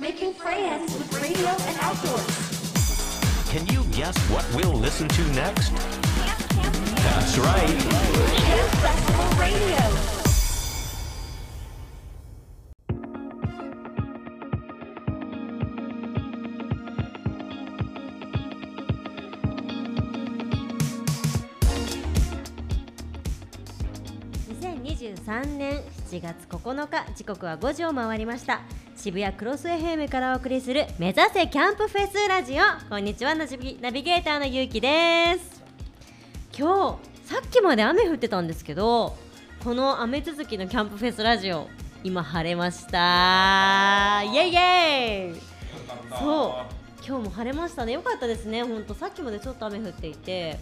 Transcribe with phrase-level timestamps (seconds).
[0.00, 2.24] Making friends with radio and outdoors.
[3.50, 5.68] Can you guess what we'll listen to next?
[5.68, 6.96] Camp, camp, camp.
[6.96, 7.78] That's right.
[8.38, 10.12] Camp Festival Radio.
[24.62, 28.62] 2023年7月9日時刻は5時を回りました
[29.02, 32.62] 渋谷クロス FM からお送りする目指せキャンプフェスラジオ。
[32.88, 35.60] こんにちはナビナビゲーターのゆうきです。
[36.56, 39.16] 今日さっきまで雨降ってたんですけど
[39.64, 41.66] この雨続きのキャンプフェスラジオ
[42.04, 44.22] 今晴れました。
[44.22, 45.34] イエイイエイ。
[46.20, 47.04] そう。
[47.04, 47.94] 今日も晴れましたね。
[47.94, 48.62] よかったですね。
[48.62, 50.60] 本当さっきまでちょっと雨降っていて。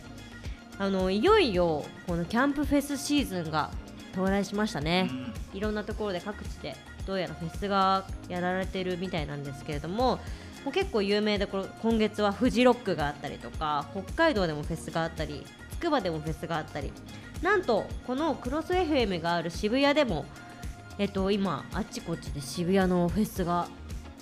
[0.79, 3.71] あのいよいよこのキャンプフェスシーズンが
[4.15, 5.11] 到来しましたね、
[5.53, 6.75] いろんなところで各地で
[7.07, 10.19] どうやらフェスがやられてるみたいなんですけれども
[10.65, 16.93] もう結構有名でこれ今月はフジロックがあったりとか北海道でもフェスがあったりつくばでもフェスがあったり。
[17.43, 20.27] なんとこのクロス FM がある渋谷でも
[20.99, 23.67] えっと今あっちこっちで渋谷のフェスが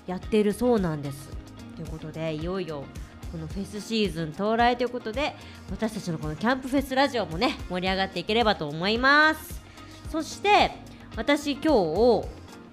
[0.07, 1.29] やっているそうなんです。
[1.77, 2.85] ということでいよいよ
[3.33, 5.35] このフェスシーズン到来ということで
[5.71, 9.61] 私たちのこのキャンプフェスラジオもね盛り上がっていければと思います。
[10.11, 10.71] そして
[11.17, 12.29] 私今日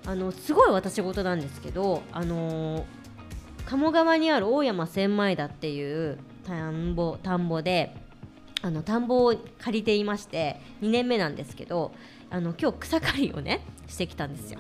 [0.06, 2.84] あのすごい私事なんですけどあのー
[3.66, 7.96] 鴨川にある大山千枚田っていう田んぼ田んぼで
[8.62, 11.92] あの田んぼを借りていまして2年目なんですけど
[12.30, 14.60] あの今日草刈りをねしてきたんですよ。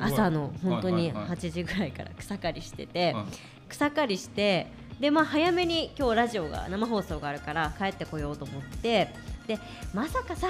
[0.00, 1.28] 朝の本当にはいはい。
[1.28, 3.24] はい8時ぐらいから草刈りしてて、はい
[3.68, 4.66] 草刈りして
[5.00, 9.08] でまあ早めに今日ラジオが生放送があるから帰ってこようと思って
[9.46, 9.58] で
[9.92, 10.48] まさかさ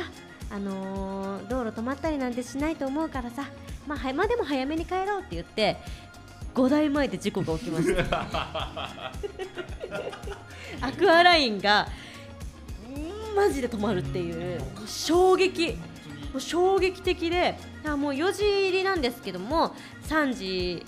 [0.51, 3.45] あのー道路止まったりなんてしないと思うからさ。
[3.87, 5.77] まあはまあでも早めに帰ろうって言って
[6.55, 8.25] 5台前で事故が起きました
[10.81, 11.87] アクアラインがん
[13.37, 14.61] マジで止まるっていう。
[14.87, 15.77] 衝撃。
[16.33, 17.57] もう衝撃的で
[17.87, 19.73] あもう4時入りなんですけども
[20.09, 20.85] 3時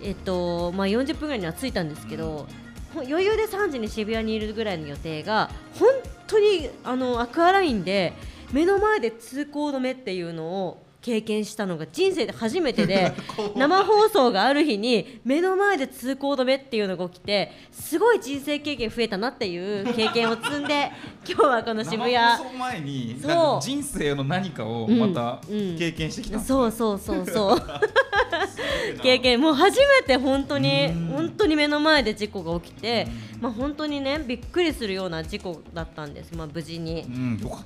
[0.00, 2.46] えっとまあ40分ぐらいには着いたんですけど、
[2.94, 5.88] ほ余裕で3時に渋谷にいるぐらいの予定が本
[6.28, 8.12] 当にあのアクアラインで
[8.52, 13.12] 目の前で通行止めっていうのを経験したのが人生で初めてで
[13.56, 20.90] 生放送がある日に目の前で通行止めっていうのが起きてすごい人生経験増えたなっていう経験を積んで
[21.26, 22.12] 今日はこの渋谷。
[22.14, 23.16] 生放送前に
[23.60, 25.40] 人生の何かをまた
[25.78, 26.38] 経験してきた。
[26.40, 27.62] そうそうそうそう。
[29.02, 29.40] 経験。
[29.40, 31.06] もう初めて本当にうん。
[31.10, 33.06] 本当に目の前で事故が起きて
[33.40, 36.32] まあ本当にねびっくりするような事故だったんです。
[36.34, 37.04] まあ無事に。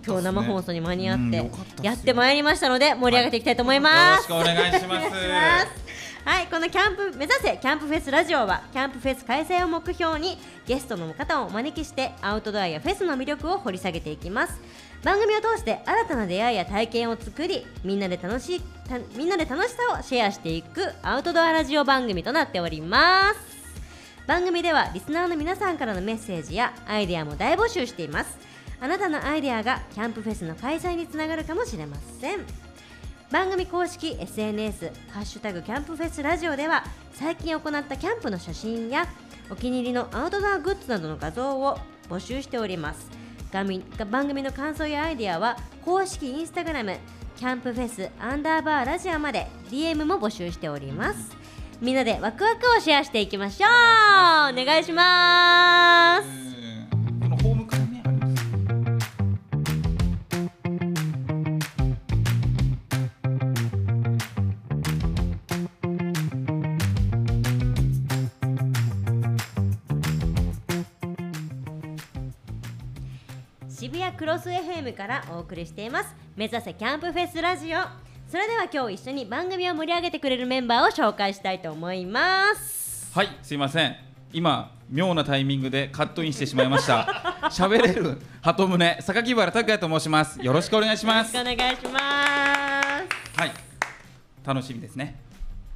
[0.06, 1.30] 今日生放送に間に合っうん。
[1.30, 1.50] て
[1.82, 4.30] やってまいりましたので盛り上げていきたいと思います。
[4.30, 5.84] よろしくお願いします。
[6.24, 14.58] はい、このキャンプ目指せキャンプフェスラジオはキャンプフェス開催を目標にゲストの方をお招きしてアウトドアやフェスの魅力を掘り下げていきます。
[15.02, 23.54] 番組を通して新たな出会いや体験を作りみんなで楽しいたみんなで楽しさをシェアしていくアウトドアラジオ番組となっております。
[24.26, 28.38] 番組ではリスナーの皆さんからのメッセージやアイデアも大募集しています。
[28.80, 32.40] あなたのアイデアがキャンプフェスの開催につながるかもしれません
[33.34, 36.84] 番組公式 SNS「ハッシュタグキャンプフェスラジオ」では
[37.14, 39.08] 最近行ったキャンプの写真や
[39.50, 41.76] お気に入りのアウトドアグッズなどの画像を
[42.08, 43.10] 募集しております。
[43.52, 46.96] 番組の感想やアイディアは公式インスタグラム
[47.36, 51.36] キャンプフェスアンダーバーラジオまで DM も募集しております。
[51.80, 53.70] みんなでワクワクをシェアしていきましょう。
[54.52, 56.53] お願いします。
[74.44, 76.14] ス FM からお送りしています。
[76.36, 77.78] 目指せキャンプフェスラジオ。
[78.28, 83.10] それでは今日一緒に番組を盛り上げてくれるメンバーを紹介したいと思います。
[83.14, 83.96] はいすいません。
[84.34, 87.48] 今妙なタイミングでカットインしてしまいました。
[87.50, 90.38] 喋れる鳩宗榊原拓也と申します。
[90.42, 93.40] よろしくお願いしよろますしくお願いします。
[93.40, 93.50] はい。
[94.44, 95.18] 楽しみですね。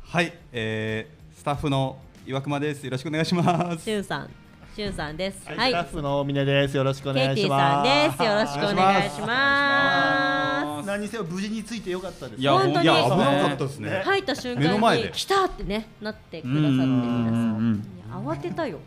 [0.05, 2.85] はい、えー、スタッフの岩熊です。
[2.85, 3.82] よろしくお願いします。
[3.82, 4.48] しゅんさん
[4.78, 5.44] しゅんさんです。
[5.44, 5.70] はい、はい。
[5.70, 6.76] スタッフの峰です。
[6.76, 7.90] よろしくおケイティ願いしさんます。
[8.10, 8.22] です。
[8.22, 10.86] よろしくお願いします。
[10.86, 12.40] 何にせよ無事についてよかったです。
[12.40, 12.84] いや本当に。
[12.84, 14.02] いや危ほんとなかったですね。
[14.04, 17.84] 入った瞬間に来たってねなってくださって皆さうん
[18.25, 18.78] 慌てたよ。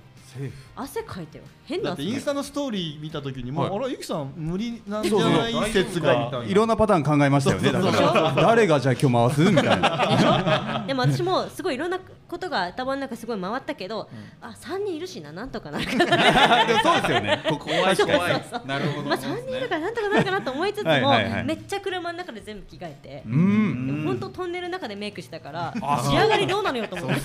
[0.77, 1.43] 汗かいたよ。
[1.65, 2.03] 変だな汗。
[2.03, 3.79] ってインスタのストーリー見たときにもう、はい。
[3.79, 5.71] あらゆきさん無理なんじゃない？
[5.73, 6.41] 説が。
[6.47, 7.69] いろんなパターン考えましたよね。
[7.69, 8.33] だから。
[8.41, 9.51] 誰がじゃあ今日回す？
[9.51, 10.85] みたいな。
[10.87, 11.99] でも私もすごいいろんな
[12.31, 14.09] ことが頭の中すごい回ったけど、
[14.41, 16.65] あ三人いるしななんとかなるかな。
[16.65, 17.43] でもそうですよね。
[17.49, 19.09] ここ怖い確かに怖いなるほど。
[19.09, 25.73] まあ三人いるからなんとかなるかなと思いつつもはいめっちゃ車の中で全部着替えて本当トンネルの中でメイクしたから
[26.03, 27.21] 仕上がりどうなのよと思って。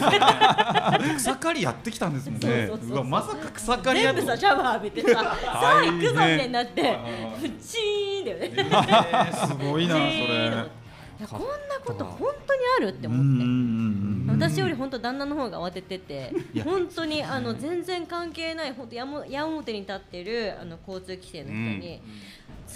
[1.16, 2.66] 草刈りやってきたんですもんね。
[2.66, 5.36] そうわまさか草刈りやって全部さシャワー浴びてささ
[5.78, 6.98] あ行くぞみたいになって
[7.40, 8.52] プチーンだよね。
[8.56, 10.85] えーすごいなそれ
[11.24, 13.24] こんなこと本当にあるって思って。
[13.24, 16.32] うんうんうん私より本当旦那の方が慌ててて
[16.62, 22.02] 本当にあの全然関係ない本当矢面に立ってるあの交通規制の人に、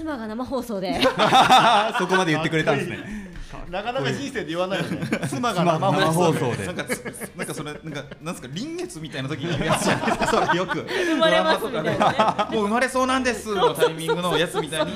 [0.01, 1.01] 妻が生放送で。
[1.99, 2.99] そこまで言ってくれたんですね。
[3.71, 5.01] なかなか人生で言わないよね。
[5.29, 6.77] 妻が生生放送放送でなん。
[6.77, 10.27] かつなんかそれなんかなんですか臨月みたいな時に言うやつじゃないですか？
[10.47, 10.87] それよく。
[10.89, 12.57] 生まれますみたいなね。
[12.57, 14.93] もう生まれそうなんですのタイミングのやつみたいに。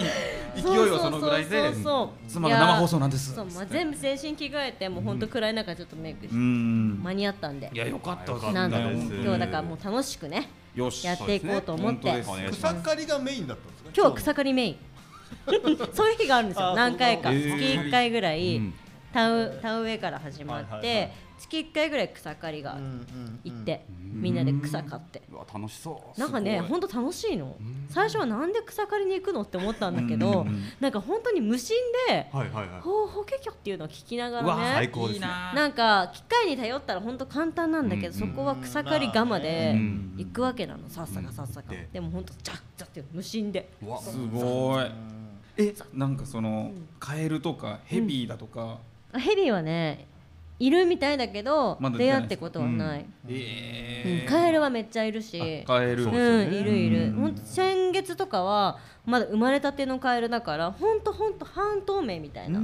[0.56, 2.30] 勢いをそのぐらいでそうそうそう。
[2.30, 3.34] 妻が生放送なんです。
[3.34, 7.00] そう、まあ、全部全身着替えてもう本当暗い中ちょっとメイクして、うん。
[7.02, 7.70] 間に合ったんで。
[7.72, 8.54] いやよかったよかった。
[8.54, 8.90] なんとよ
[9.22, 11.06] 今日だからもう楽しくねよし。
[11.06, 13.90] やっていこうと思って、草刈りがメインだったんですか？
[13.94, 14.76] 今日は草刈りメイン
[15.92, 16.74] そういう日があるんですよ。
[16.74, 17.30] 何回か。
[17.32, 18.74] 月なんだ1回ぐらい、うん。
[19.12, 23.40] 田植えから始まって、月1回ぐらい草刈りがうんうんうん。
[23.44, 25.22] 行って、みんなで草刈って。
[25.30, 26.20] うわ楽しそう。
[26.20, 27.56] なんかね、本当楽しいの。
[27.88, 30.46] 最初はなんで草刈りに行くのって思ったんだけど、
[30.80, 31.76] なんか本当に無心
[32.08, 32.80] で、はいはいはい。
[32.80, 34.72] ほうほけきょっていうのを聞きながらね。
[34.74, 35.26] 最高ですね。
[35.26, 40.14] なんか機械に頼ったら本当簡単なんだけど、うんそこは草刈り釜でうん。
[40.16, 40.88] 行くわけなの。
[40.88, 43.68] さっさかさっさか、ででも本当ジャッジャって無心で。
[43.82, 44.86] うわすごい。
[45.56, 48.78] えなんかそのカエルとかヘビだとか？
[49.12, 50.06] あヘビはね
[50.58, 54.28] いるみたいだけど、まだ出会ってことはない、えうん。
[54.28, 55.64] カエルはめっちゃいるし。
[55.66, 56.04] カエル。
[56.04, 62.58] うん、いるいる、ほんと先月とかはまだ生まれたてのカエルだからほんとほんと半透明みたいな。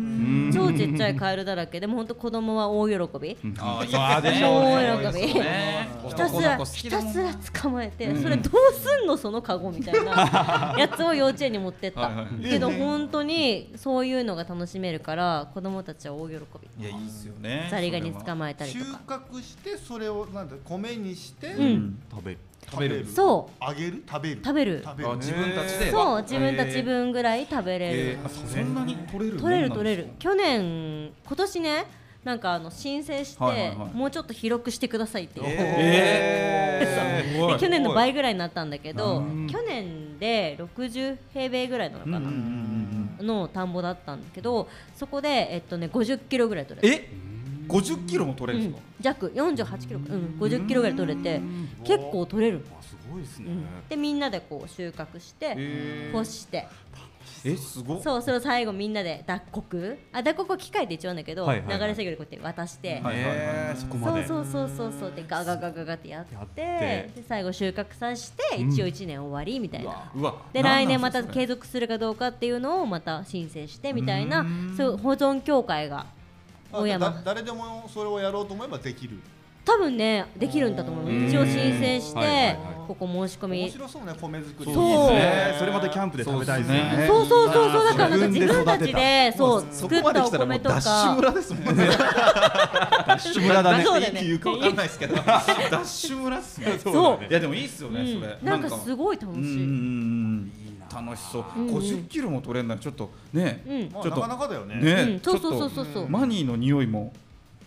[0.53, 5.35] 超ちっちゃいカエルだらけでもほんと子供は大喜び、大喜び。
[5.35, 5.89] ね。
[6.09, 10.75] ひたすらひたすら捕まえて、それどうすんのそのカゴみたいな。
[10.79, 12.11] やつを幼稚園に持ってった。
[12.43, 16.35] けど本当にそういうのが楽しめるから子供たちは大喜
[16.79, 16.85] び。
[16.87, 19.21] いやいいっすよねザリガニ捕ままえたり収とか。
[19.31, 21.99] 穫してそれをなんだ米にしてうん。
[22.11, 22.39] 食べる。
[22.71, 23.07] 食べる。
[23.07, 23.57] そう。
[23.61, 24.03] あげる？
[24.09, 24.41] 食べる？
[24.45, 24.83] 食べる。
[24.85, 25.11] 食べる。
[25.11, 25.91] あ自分たちで。
[25.91, 29.39] そう自分たち分ぐらい食べれる、えーあそそんなに取れる？
[29.39, 30.03] 取れる取れる。
[30.05, 31.87] る去年今年ね
[32.25, 33.97] なんかあの申請して、はいはいはい。
[33.97, 37.33] もうちょっと広くしてくださいって言って、えー。
[37.35, 42.21] すごいで去年の倍ぐらいになったんだけど去年で60平米ぐらいなのかな、
[43.23, 47.09] の田んぼだったんだけどそこで、えっとね、50キロぐらい取れるえ？
[47.71, 48.73] 50キロも取れるん。
[48.73, 51.41] ですか弱48キロか、うん、50キロぐらい取れて
[51.85, 53.47] 結構取れる、あすごいですね。
[53.89, 56.67] でみんなでこう収穫して干して。
[57.45, 58.03] えすごっ。
[58.03, 59.99] そうそれを最後みんなで脱穀？
[60.13, 61.79] あ脱穀は機械で一応なんだけど、はいはいはい。
[61.81, 64.27] 流れ作業でこうやって渡して、はいえーそこまで。
[64.27, 65.13] そうそうそうそうそう。
[65.15, 66.63] でガガガガガってやってやって。
[66.63, 74.47] で最後収穫させて一応1年終わりみたいな、うわで来年また継続続するかどうかっていうのをまた申請してみたいな。
[74.77, 76.07] そういう保存協会が
[76.73, 79.19] 大だ山誰でもそれをやろうと思えばできる。
[79.63, 81.29] 多分ねできるんだと思う。
[81.29, 82.57] 一応申請して、はいはいはい。
[82.89, 83.61] ここ申し込み。
[83.61, 84.75] 面白そうね米作り。
[84.75, 85.55] そうね。
[85.59, 87.05] それまたキャンプで食べたいですね。
[87.07, 91.11] そうそうそうそうだからなんか自分たちでそう作ったお来たらもうダッシ米とか。
[91.11, 91.87] ュ村ですもんね。
[91.87, 93.85] ダッシュ村だね。
[93.85, 94.25] そうだね。
[94.25, 95.15] 言うかわかんないですけど。
[95.17, 96.79] ダッシュ村っすね。
[96.83, 97.25] そう。
[97.31, 98.39] いやでもいいっすよねそれ。
[98.41, 99.43] うんなんかすごい楽しい、
[100.93, 101.43] 楽しそう。
[101.43, 104.77] 50キロも取れるならちょっとねちょっとかなかだよね。
[104.77, 105.21] ねうん。
[105.21, 105.71] そうちょっとそう。
[105.71, 107.13] そうそうマニーの匂いも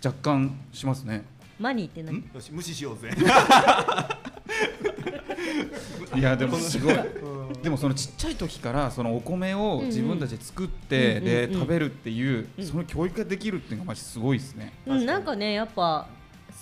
[0.03, 1.24] 若干しますね。
[1.60, 2.24] マニーって何？
[2.34, 3.10] よし無視しようぜ。
[6.15, 6.96] いやでもすごい。
[7.62, 14.74] でもそのちっちゃい時からそのお米を自分たちで作ってうんで食べるっていうその教育ができるっていうのがマジすごいですね。
[14.86, 16.08] うん、なんかねやっぱ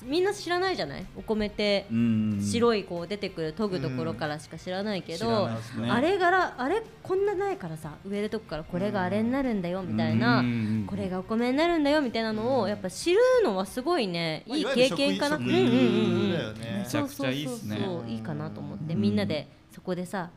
[0.03, 1.05] みんな知らないじゃない？
[1.15, 2.39] お米ってうん。
[2.41, 5.55] 白いこう出てくる研ぐところからしか知らないけど、ね。
[5.89, 10.85] あれからあれこんなないからさ植えるとこからこれがあれになるんだよみたいな、うん。
[10.87, 15.37] これがお米になるんだよみたいなのをやっぱ知るのはすごいねいい経験かな。
[15.37, 17.75] 食うんうんうんめちゃくちゃいいっすね。
[17.75, 18.09] そうそうそうそう。
[18.09, 18.95] いいかなと思って。
[18.95, 20.29] みんなでそこでさ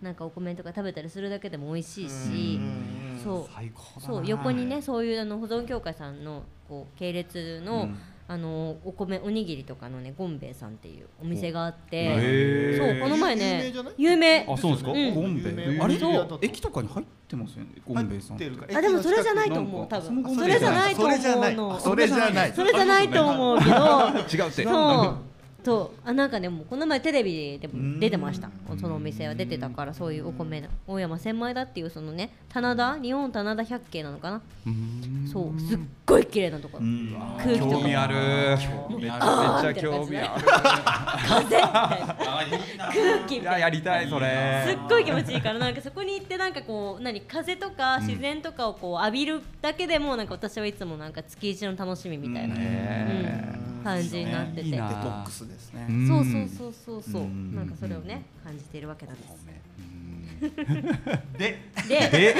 [0.00, 2.60] なんかお米とか食べたりするだけでも美味しいし、
[3.22, 4.00] そう。
[4.00, 7.98] そう横にねそういうあの保存協会さんのこう系列の、うん
[8.32, 14.46] あのお米おにぎりとかのねゴンベイさんっていうお店があってそうこの前有名ね有名。
[14.48, 14.92] あそうですか？
[14.92, 15.14] うん。
[15.16, 15.80] ゴンベイ？
[15.80, 15.96] あれ？
[16.42, 18.40] 駅とかに入ってますよねゴンベイさんあ
[18.80, 20.36] でもそれじゃないとな思う多分。
[20.36, 22.52] それじゃないと思それじゃないうのそれじゃない。
[22.52, 23.72] それじゃないと思うけど
[24.44, 24.62] 違うって。
[24.62, 25.29] そう
[25.60, 28.50] とあなんかねもうこの前テレビでも出てました。
[28.80, 34.42] そのお店は出てたからそういうお米の大山千枚田っていうそのね棚田日本棚田百景なのかな。
[35.32, 36.84] そうすっごい綺麗なところ。
[37.38, 37.72] 空気とか。
[37.72, 38.14] 興味ある。
[38.98, 40.44] めちゃめちゃ興味ある。
[41.28, 43.52] 風空気みいたいな。
[43.52, 44.64] ややりたいそれ。
[44.66, 53.70] すっごい気持ちいいからなんかそこに行ってなんかこう何風とか自然とかをこう浴びるだけでもなんか私はいつもなんか月一の楽しみみたいな、うん。
[53.84, 54.88] 感じになってて、いいな。
[54.88, 55.86] デトックスですね。
[55.88, 56.06] ん。
[56.06, 57.22] そうそうそうそうそう。
[57.22, 57.54] うん。
[57.54, 59.46] なんかそれをね感じているわけなんです。
[61.38, 62.34] で、でで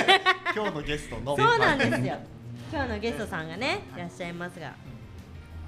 [0.55, 2.17] 今日のゲストのそうなんですよ。
[2.73, 4.69] 今日のゲストさんがねいらっしゃいますが。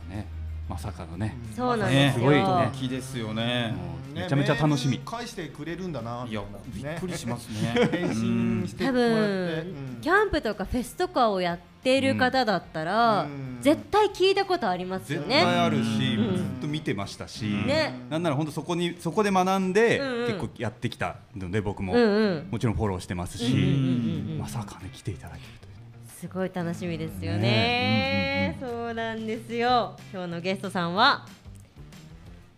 [0.09, 0.27] ね
[0.69, 1.37] まさかのね。
[1.55, 2.43] そうなんねですよ、すごいね。
[2.43, 3.75] 大きいですよね。
[4.15, 4.99] めちゃめちゃ楽しみ。
[5.05, 6.27] 返してくれるんだな。
[6.29, 7.75] いやびっくりしますね。
[8.79, 8.93] 多。
[8.93, 13.59] 分キャンプとかフェスとかをやっている方だったら、うん。
[13.61, 15.51] 絶対聞いたことありますよ絶対ね。
[15.61, 16.37] あるしうん。
[16.37, 17.95] ずっと見てましたしね。
[18.11, 20.27] なんなら本当そこにそこで学んでうんうん。
[20.27, 21.93] 結構やってきたので僕も。
[21.93, 22.49] うんうん。
[22.51, 25.69] もちろんフォローしてますしうんうんうんうんまさかね来ていただけると
[26.09, 28.57] すごい楽しみですよね。
[28.61, 29.97] そうなんですよ。
[30.12, 31.27] 今日のゲストさんは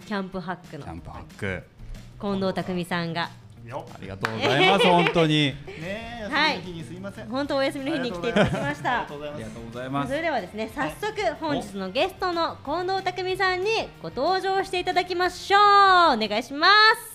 [0.06, 0.84] キャンプハックの。
[0.84, 1.62] キャンプハック。
[2.20, 3.28] 近藤匠さんがよ
[3.72, 7.28] ありがとうございます 本当にねえ、はい休みの日にすいません。
[7.28, 9.14] 本当お休みの日に来ていただきましたありがと。
[9.14, 9.50] うございますありが。
[9.50, 13.70] とうございますそれではですね早速本日のゲストの近藤匠さんに
[14.02, 16.68] ご登場していただきましょうお願いしま
[17.08, 17.14] す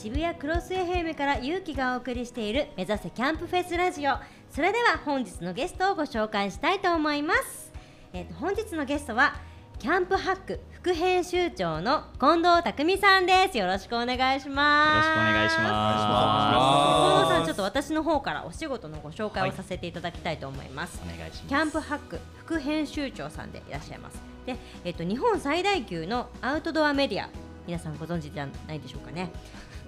[0.00, 4.12] 渋谷クロス FM から勇気がお送りしている目指せキャンプフェスラジオ。
[4.48, 7.72] それでは本日のゲストをご紹介したいと思います、
[8.12, 9.34] えーと本日のゲストは
[9.80, 13.58] キャンプハック副編集長の近藤匠さんです。
[13.58, 14.94] よろしくお願いします。
[14.94, 17.18] よろしくお願いします。
[17.18, 21.46] 近藤さんちょっと私の方からお仕事のご紹介をさせていただきたいと思います、お願いします。
[21.48, 24.22] キャンプハック副編集長さんでいらっしゃいます。
[24.46, 27.28] で、えっと日本最大級のアウトドアメディア。
[27.68, 29.30] 皆さんご存知じゃないでしょうかね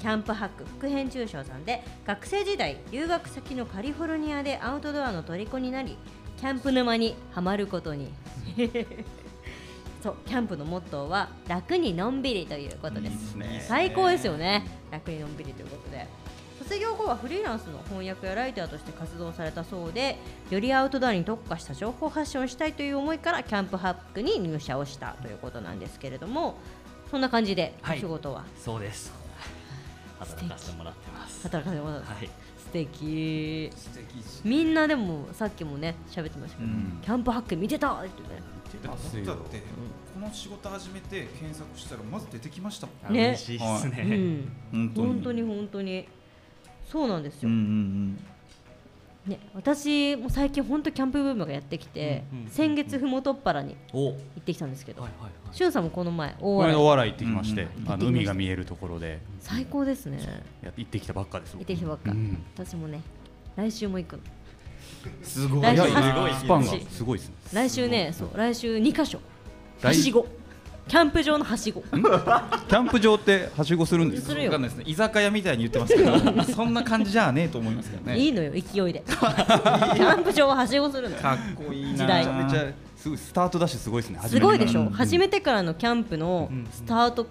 [0.01, 5.97] キャンプハック副編集長さんで学生時代留学先のカリフォルニアでアウトドアの虜になり
[6.39, 8.11] キャンプ沼にはまることに。
[10.03, 13.37] そうキャンプのモットーは楽にのんびりということです。
[13.69, 14.65] 最高ですよね。
[14.91, 16.07] 楽にのんびりということで。
[16.59, 20.19] 卒業後はフリーランスの翻訳やライターとして活動されたそうで
[20.51, 26.59] よりアウトドアに特化した情報発信をしたいという思いからキャンプハックに入社をしたということなんですけれども
[27.11, 27.99] そんな感じでおはい。
[27.99, 28.45] 仕事は？
[28.57, 29.11] そうです
[30.21, 31.43] 働かせてもらってます。
[31.43, 32.31] 働かせてもらってます、はい。
[32.59, 33.71] 素敵。
[33.75, 34.23] 素敵。
[34.23, 36.99] しみんなでもさっきもね喋ってましたけど、うん。
[37.03, 38.13] キャンプハック見てたってね。
[38.85, 39.63] だってだって。
[40.15, 42.97] この仕事始めて検索したらまず出てきましたもん。
[43.09, 43.29] あね。
[43.29, 44.03] 嬉しいですね、
[44.73, 44.93] うん。
[44.95, 45.07] 本当に。
[45.07, 46.09] 本当に本当に。
[46.91, 48.25] そうなんですよ、うんうん
[49.27, 56.79] ね、私も最近本当キャンプブームがやってきて、うんうん先月ふもとっぱらに行ってきたんですけど、はいはいしゅんさんもこの前大洗。
[56.79, 59.21] お笑い行ってきましてうんあの海が見えるところで。
[59.41, 60.19] 最高ですね。
[60.63, 62.43] や行ってきたばっかです行ってきたばっか、うん。
[62.57, 63.01] 私もね
[63.57, 64.23] 来週も行くの。
[65.23, 65.77] すごい。
[65.77, 67.35] すごいスパンがすごいですね。
[67.53, 69.19] 来週ねそう来週2箇所。
[69.83, 70.27] は来しご。
[70.89, 71.83] キャンプ場のはしご。
[71.83, 74.29] キャンプ場ってはしごするんですか？
[74.31, 74.51] するよ。
[74.51, 74.85] わかんないですね。
[74.89, 76.19] 居酒屋みたいに言ってますけど
[76.53, 78.19] そんな感じじゃねえと思いますけどね。
[78.19, 79.05] いいのよ勢いで。
[79.07, 81.17] キャンプ場ははしごするの。
[81.17, 81.99] かっこいいな。
[81.99, 82.19] 時代。
[82.21, 84.21] めちゃめちゃすごいスタートダッシュすごいですね。
[84.27, 84.91] すごいでしょ、うん。
[84.91, 87.27] 初めてからのキャンプのスタート、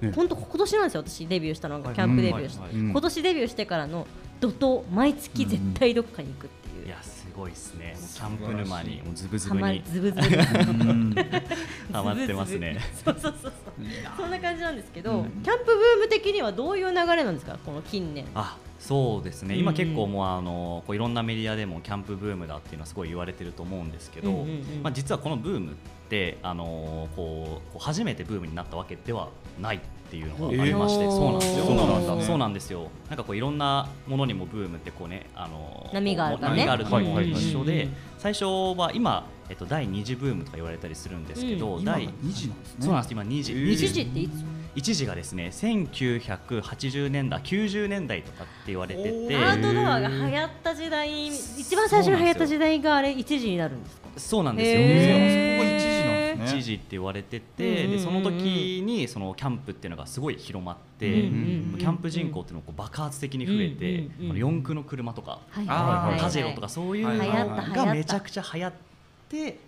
[0.00, 0.12] ね。
[0.14, 1.26] 本当今年なんですよ私。
[1.26, 4.06] デビューしたのがキャンプデビューして、今年デビューしてからの
[4.40, 7.96] 怒涛毎月絶対どっかに行くっていう、いやすごいですね。
[7.98, 10.36] もうキャンプ沼にもうズブズはまブにズブズブ
[11.92, 12.78] ハマってますね。
[13.04, 13.72] そうそうそうそう。
[14.18, 17.58] そんな感じなんですけど、キャンプブーム的にはどういう流れなんですか？
[17.64, 18.26] この近年。
[18.34, 19.60] あそうですね、うん。
[19.60, 24.82] 今結構もうあのこういろんなメディアでもキャンプブームだっていうのはすごい言われてると思うんですけど、うんうんうん。
[24.82, 25.74] まあ、実はこのブームっ
[26.08, 29.28] てあのこうこう初めてブームになったわけでは
[29.60, 31.10] ないっていうのがありまして、えー。
[31.10, 31.64] そうなんですよ。
[31.66, 32.22] そうなんだね。
[32.24, 32.88] そうなんですよ。
[33.08, 36.60] なんかこういろんなものにもブームってこうねあの波があるからね。
[36.60, 38.44] 波があると思う一緒でうん最初
[38.76, 41.84] は今、えっと、第2次ブームとか言われたりするんですけど、うん。
[41.84, 42.84] 第今2時なんですね。
[42.84, 43.12] そうなんです。
[43.12, 43.70] 今2次、えー。
[43.70, 44.44] 一時っていつ？
[44.74, 49.36] 一時がですね1980年代90年代とかって言われてて。
[49.36, 54.08] アウトドアが流行った時代一番最初に流行った時代があれ一時になるんですか？
[54.16, 55.58] そうなんですよ、へー。
[55.58, 56.58] そこが一時なんですね。
[56.58, 68.89] 一時って言われてて、でその時にそのキャンプっていうのがすごい広まって、うんうんうんキャンプ人口っていうのが爆発的に増えて、うんうんうんあの四駆の車とか、はいはいはいパジェロとかそういうのがめちゃくちゃ流行って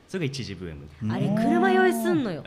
[0.08, 0.88] それが一時ブーム。
[1.14, 2.42] あれ車酔いすんのよ。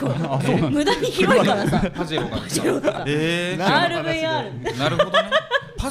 [0.70, 1.90] 無駄に広いからさ。
[1.94, 5.28] パジ RVR なるほどね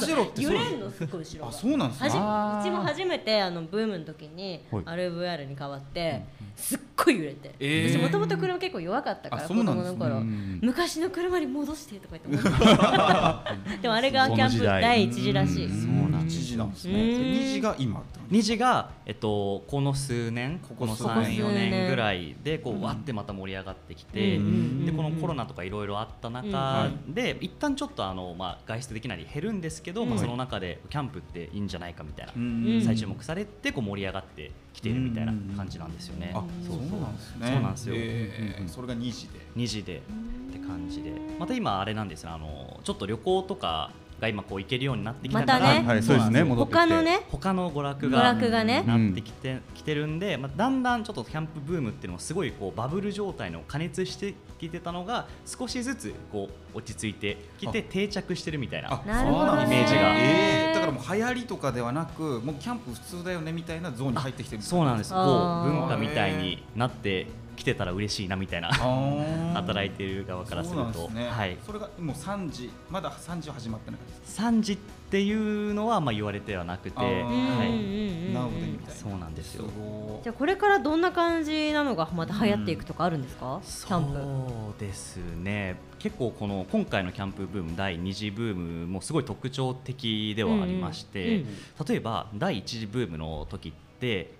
[0.00, 0.42] ジェロって。
[0.42, 1.48] そう揺れんのすごい後ろが。
[1.48, 4.84] あそうなんですねはじあうちも初めてあのブームの時にはい。
[4.84, 6.24] RVR に変わって
[6.56, 7.90] すっごい揺れて、えー。
[7.90, 9.98] 私もともと車結構弱かったからあ子そうなんですね。
[9.98, 10.16] 供の頃。
[10.16, 15.68] うん昔の車に戻してとか言って思って でもあれがキャンプ第一次らしい。
[15.68, 16.36] そうなんです。
[16.38, 16.94] 一時なんですね。
[16.94, 17.00] うん。
[17.00, 32.82] 2時が今って二次が、えっと、この数年このこ数年34年ぐらいでこうわってまた盛り上がってきて、うんでこのコロナとかいろいろあった中で、一旦ちょっとあの、まあ、外出できないり減るんですけど、まあ、その中でキャンプっていいんじゃないかみたいな、ん。
[32.82, 36.32] 再注目されてこう盛り上がってきているみたいな感じなんですよね。
[36.34, 37.00] あそうそう。
[37.00, 37.46] なんですね。
[37.46, 37.94] そうなんですよ。
[37.96, 39.40] えーそれが2時で。
[39.56, 41.12] 2時でって感じで。
[41.38, 42.30] また今あれなんですよ。
[42.32, 43.90] あのちょっと旅行とか
[44.20, 45.86] が今こう行けるようになってきたから、またね。
[45.86, 47.20] はいそうですね戻っ他のね。
[47.30, 48.82] 他の娯楽娯が楽がね。
[48.86, 58.88] なってきて,、きてるんで、まあ、だんだんちょっとキャンプブームっていうのもすごいこうバブル状態の加熱してきてたのが少しずつこう落ち着いてきて定着してるみたいな。
[58.88, 60.14] イメージが。
[60.16, 64.62] えーだからもう流行りとかではなくもうキャンプ普通だよねみたいなゾーンに入ってきてる。
[64.62, 65.12] そうなんです。
[65.12, 74.76] こう文化みたいになってきてたら嬉しいなみたいなあ 働いてる側からすると、そうなんですね、はい、それがもう3時まだ3時は始まってないです3時っ
[75.10, 79.00] ていうのはまあ言われてはなくて、はい、うんなるほどみたいな。
[79.00, 79.64] そうなんですよ。
[79.64, 84.12] ごじゃあこれからどんな感じなのがまた流行っていくとかあるんですか、キャンプ。
[84.12, 85.76] そうですね。
[85.98, 91.86] 結構この今回のキャンプブーム第2次ブームもすごい特徴的ではありまして、うんうん。
[91.86, 93.83] 例えば第1次ブームの時って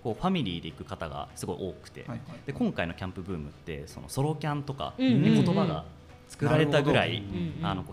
[0.03, 2.19] こうファミリーで行く方がすごい多くて、はいはい。
[2.45, 5.85] で今回のキャンプブームってそのソロキャンとか、言葉が
[6.27, 7.23] 作られたぐらい、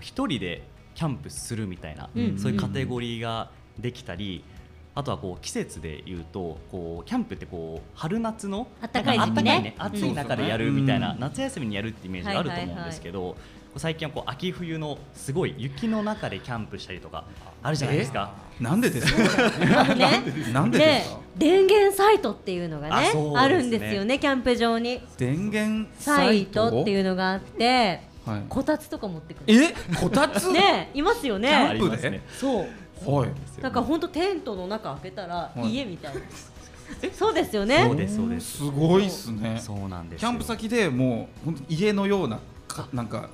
[0.01, 0.63] 一人で
[0.95, 4.45] キャンプするみたいな、うんそういうカテゴリーができたり。
[4.95, 9.25] あとはこう季節でいうとこうキャンプってこう春夏のあったかいね。
[9.25, 13.35] なんかあったかいね暑い中でやるみたいな、うん夏休みにやるってイメージがあると思うんですけど、
[13.77, 17.25] 最近はこう秋冬のすごい雪の中でキャンプしたりとか
[17.63, 18.33] あるじゃないですか。
[18.61, 19.49] なんでですか？
[20.53, 21.19] なんでですか？
[21.39, 25.01] 電源サイトっていうのがねあるんですよねキャンプ場に。
[25.17, 26.83] 電源サイト？
[26.83, 28.43] っていうのがあってはい。
[28.49, 29.45] こたつとか持ってくる。
[29.49, 29.75] え？
[29.99, 30.51] こたつ？
[30.53, 32.21] ねいますよキャンプねありますね。
[32.39, 32.67] そ
[33.07, 33.11] う。
[33.11, 33.31] はい。
[33.63, 35.71] だから本当テントの中開けたらはい。
[35.75, 36.21] 家みたいな。
[37.15, 37.85] そうですよね。
[37.87, 38.59] そうですそうです。
[38.59, 39.59] すごいっすね。
[39.59, 40.31] そうなんですキよ。
[40.31, 43.31] ャンプ先でもう本当家のようなかなんか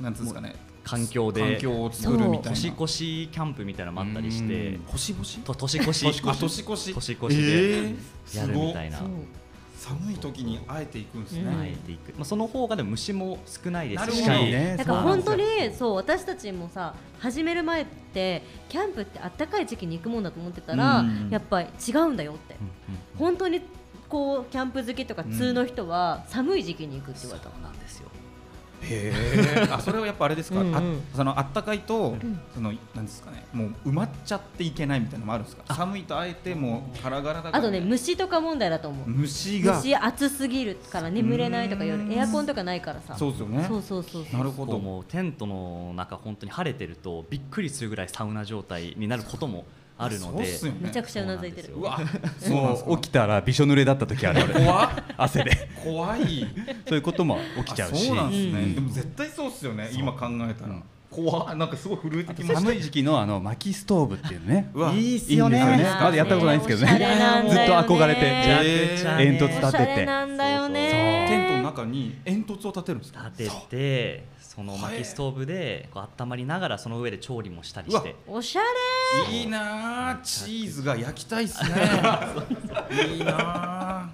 [0.00, 0.54] なんつうんですかね。
[0.84, 1.40] 環境で。
[1.40, 2.58] 環境を作るみたいな。
[2.58, 5.40] 年越しキャンプみたいなのもあったりして、年越し。
[5.44, 5.92] 年越？
[5.92, 6.94] し年越し？
[6.94, 9.02] 年越しでえーやるみたいな。
[9.80, 11.58] 寒い時にあえていくんですね、うん。
[11.60, 14.12] あえていく、まあ、その方がでも虫も少ないです。
[14.12, 14.50] し、なるほど。
[14.50, 14.76] ね。
[14.76, 21.30] だから本当にそう私たちもさ始める前ってキャンプってあったかい時期に行くもんだと思ってたら、うん。
[21.30, 22.56] やっぱり違うんだよって、
[23.18, 23.62] 本当に
[24.06, 28.08] こうキャンプ好きとか通の人は寒い時期に行くって言われた、そうなんですよ。
[28.82, 30.60] へえあそれはやっぱあれですか？
[30.60, 30.74] うんうん。
[30.76, 30.82] あ
[31.16, 32.16] そのあったかいと、
[32.54, 35.74] そのなんですかねもう埋まっちゃっていけないみたいなのもあるんですか？
[35.74, 37.58] 寒いとあえてもうガラガラだから。
[37.58, 39.08] あとね虫とか問題だと思う。
[39.08, 39.76] 虫が。
[39.76, 43.16] 虫暑すぎるから眠れないとか夜エアコンとかないからさ。
[43.16, 43.64] そうですよね。
[43.68, 44.38] そうそうそうそう。
[44.38, 44.78] なるほど。
[44.78, 49.64] もうテントの中本当に晴れてるとびっくりするぐらいサウナ状態になることも
[50.02, 50.76] あるのそうっでね。
[50.80, 51.68] めちゃくちゃうなずいてる。
[51.68, 52.00] そううわ
[52.76, 55.68] そう起きたらびしょ濡れだった時ある俺怖っ汗で。
[55.84, 56.46] 怖い。
[56.88, 58.04] そういうことも起きちゃうし。
[58.04, 58.74] あそうなんですね、うん。
[58.74, 60.74] でも絶対そうっすよね今考えたら。
[61.10, 61.56] 怖っ。
[61.56, 62.60] なんかすごい震えてきました。
[62.60, 64.70] 寒い時期のあの薪ストーブっていうね。
[64.72, 64.92] うわ。
[64.92, 65.58] いいっすよね。
[65.58, 65.84] ですよね。
[66.00, 67.50] まだやったことないんですけどおしゃれなんね。
[67.50, 69.96] ずっとだよね憧れてえー煙突立てて。
[69.96, 73.30] れなんだよテントねの中に煙突を立てるんですか？
[73.36, 74.24] 立てて
[74.60, 78.14] その薪ストーブでこう温まりながらその上で調理もしたりして。
[78.26, 78.60] おしゃ
[79.26, 79.34] れ。
[79.34, 81.70] いいなあチーズが焼きたいっすね。
[83.08, 84.10] いいなあ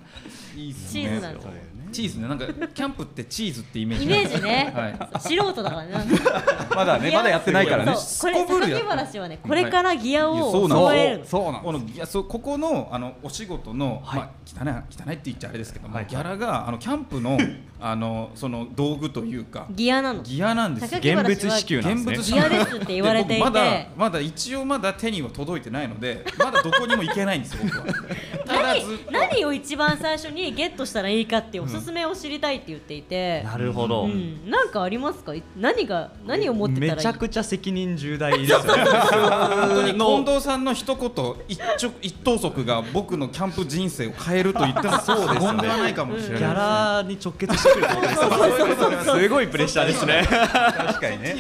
[0.54, 1.02] いいっすね。
[1.02, 1.50] チーズなんですよ。
[1.50, 1.65] ね
[1.96, 2.28] チーズね。
[2.28, 4.04] なんかキャンプってチーズってイメージ。
[4.04, 5.20] イメージね、はい。
[5.20, 5.94] 素人だからね。
[6.76, 7.92] まだねまだやってないからね。
[7.92, 11.18] これ榊原氏はねこれからギアをそうなん揃える。
[11.20, 14.20] のそうなんこのいやそうここのあのお仕事の、はい。
[14.20, 16.04] まあ汚い汚いって言っちゃあれですけども、はい。
[16.04, 17.38] はいギャラがあのキャンプの
[17.80, 20.22] あのその道具というかギアなの。
[20.22, 22.12] ギアなんです現物支給なんですね。
[22.12, 22.38] 現物支給。
[22.38, 23.42] ギアですって言われていて。
[23.42, 27.87] まだまだ一応まだ手には届いてないのでまだどこにも行けないんですよ僕は。
[28.46, 35.33] 何何を一番最初にゲットしたらいいかっておすすめを知りたいって言っていて、なるほど、うん、なんかありますか？
[35.57, 36.96] 何が何を持ってたらいい？
[36.96, 38.37] めちゃくちゃ責任重大。
[38.38, 41.11] です近藤さんの一言
[41.49, 47.87] 一直一投足が僕のキャンプ人生を変えると言っても そうです言ではないかもしれないギャラに直結してくる
[49.05, 49.29] す。
[49.29, 50.27] ごいプレッシャーですね。
[50.27, 51.37] 確かにね。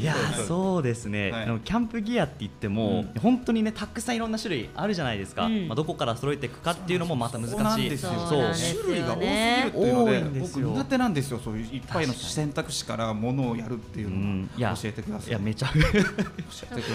[0.00, 0.14] いや
[0.46, 1.46] そうですね、はい。
[1.46, 5.68] でもキャンプギアって言っても、本当にねたくさんいろんな種類あるじゃないですか、うん。
[5.68, 7.56] まあ、どこから揃えていくかっていうのもまた難しい。
[7.56, 8.38] そうなんですよそう。
[8.42, 11.38] なんですよ種類が多すぎるっていうの多で僕苦手なんですよ。
[11.38, 15.28] そういういっぱいの選択肢からものをやるっていううのを教えてください。
[15.30, 16.04] いやめちゃ教えてく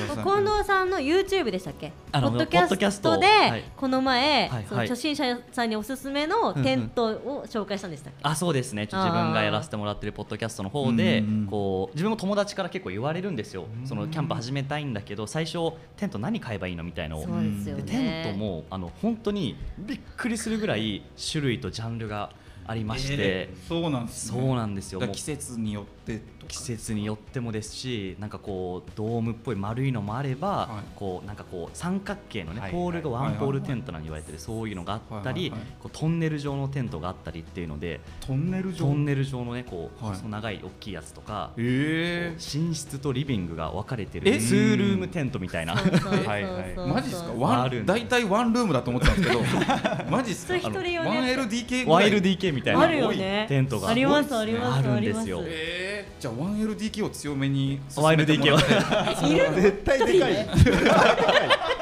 [0.08, 0.24] ださい。
[0.24, 1.92] 近藤さんの YouTube でしたっけ？
[2.12, 3.18] あのポッドキャストスト。
[3.20, 3.64] で、はい。
[3.76, 8.88] この前、はいその初心者さんにおすすめのテントを紹介したんでしたっけ、あそうですね。
[8.88, 13.66] ちょっと自分がやらせてもらってるポッドキャストの方でうんこう自分も友達から結構言われるんですよ。
[13.86, 22.32] そのキャンプ始めたいんだけど最初テント何買えばいいのみたいのをそうですよでねテントもあの本当にびっくりするぐらい種類とジャンルが
[22.70, 24.40] ありまして、えーそうなんですね。
[24.40, 25.02] そうなんですよ。
[25.08, 30.90] 季節によって季節によってもですしなんかこうドームっぽい丸いのもあれば、はい。
[30.96, 32.72] こうなんかこう三角形のね、はい。
[32.72, 33.34] ポールがワはい。
[33.34, 35.52] ンポールテントなんて言われてるそういうのがあったり、はい。
[35.52, 35.60] はい。
[35.62, 35.70] はい。
[35.80, 38.86] こうトンネル状のテントがあったりっていうのでトンネル状？
[38.88, 40.16] トンネル状のねこう、はい。
[40.16, 44.32] 細長い大きいやつとか、え寝室とリビングが分かれてえ？
[44.32, 45.76] るツールームテントみたいな。
[45.76, 47.32] マジですか？
[47.38, 49.42] ワン大体ワンルームだと思ってたんですけど
[50.10, 50.60] マジですか？
[50.60, 52.12] それ一人用のワンやつ LDK ぐらい。
[52.12, 53.46] 1LDK みたいなあるよね。
[53.48, 55.30] テントがありますありますあるありますんです。
[55.30, 59.28] よえー、じゃあ 1LDK を強めに進めても 1LDK らはって。
[59.30, 60.48] いるの絶対でかい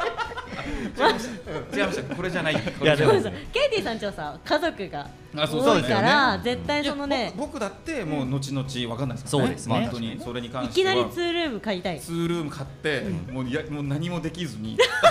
[0.78, 2.16] 違いました。
[2.16, 2.56] これじゃない。
[2.56, 3.12] こいやでも。
[3.14, 3.42] れじゃない。
[3.42, 6.04] そうそうケイティさんちはさ家族があそう多いそうですよね。
[6.04, 9.48] から、絶対そのね僕僕だってもう後々わかんないですからね。
[9.48, 9.76] そうですね。
[9.76, 10.22] 本当に。
[10.24, 10.96] それに関いきしては。
[10.96, 12.00] なりツールーム買いたい。
[12.00, 14.78] ツールーム買って、もういやもう何もできずに。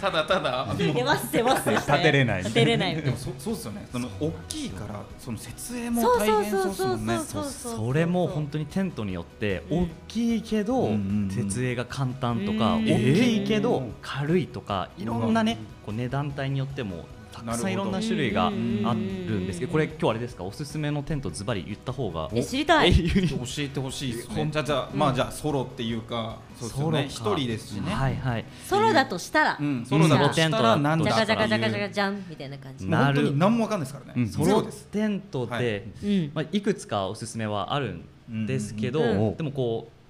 [0.00, 0.74] ただただ。
[0.76, 2.42] 出ます出ます立てれない。
[2.42, 2.96] 立てれない。
[2.96, 3.88] でいもそそうですよね。
[3.92, 6.88] その大きいからその設営もそう大変そうですそう。
[6.88, 7.18] もんね。
[7.18, 10.90] そうそうそれも本当にテントによって大きいけど
[11.30, 12.84] 設営が簡単とかうん。
[12.84, 20.44] 大きいけど軽いとかいろんなねこう値段帯によってもたくさんいろんな種類があるんですけどこれ今日あれですか？
[20.44, 22.28] おすすめのテントズバリ言った方が。
[22.32, 22.90] え知りたい。
[22.90, 22.92] え
[23.26, 24.48] 教えてほしいですね。
[24.52, 27.06] じゃあじゃあ、まあじゃあソロっていうかそうですよね。
[27.08, 27.38] 一ソロか。
[27.38, 28.44] 人ですしね、はいはい。
[28.66, 32.84] ソロだとしたら、うん、ソロだとしたら何じゃだかじゃかじゃかじゃもかじゃんみたいな感じ。
[32.84, 33.22] う本当なる。
[33.22, 34.28] に何もわかんないですからね、うん。
[34.28, 37.98] ソロテントはでうんまあいくつかおすすめはある
[38.30, 39.08] んですけどうん。
[39.08, 39.28] うん。
[39.28, 39.36] うん。
[39.36, 40.01] でもこう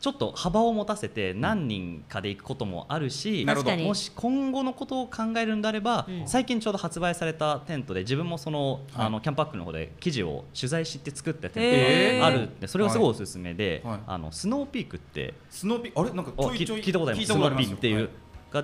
[0.00, 3.70] ちょっと幅を持たせて何人かで行くこともあるし、なるほど。
[3.70, 3.86] 確かに。
[3.86, 6.26] もし今後のことを考えるんであれば、うん。
[6.26, 9.06] 最近ちょうど発売されたテントで自分もその,、はい。
[9.06, 13.92] あのキャンパックの方で記事を取材して作ったテントがあるんでそれがすごいおすすめで、はい。
[13.92, 14.00] はい。
[14.06, 16.12] あのスノーピークってスノーピーあれ？
[16.12, 17.32] なんか聞ょいちょい聞いたことあります。
[17.32, 17.66] スノー聞いたことあります。
[17.66, 18.08] ピークっていう、はい。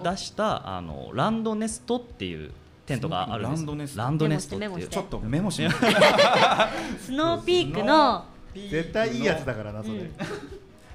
[0.05, 2.51] が出したあのランドネストっていう
[2.87, 3.61] テントがあるんです。
[3.61, 3.99] ランドネスト。
[3.99, 4.88] ランドネストっていう。
[4.88, 5.62] ちょっとメモし
[6.99, 10.11] スノーピークの絶対いいやつだからなそれ、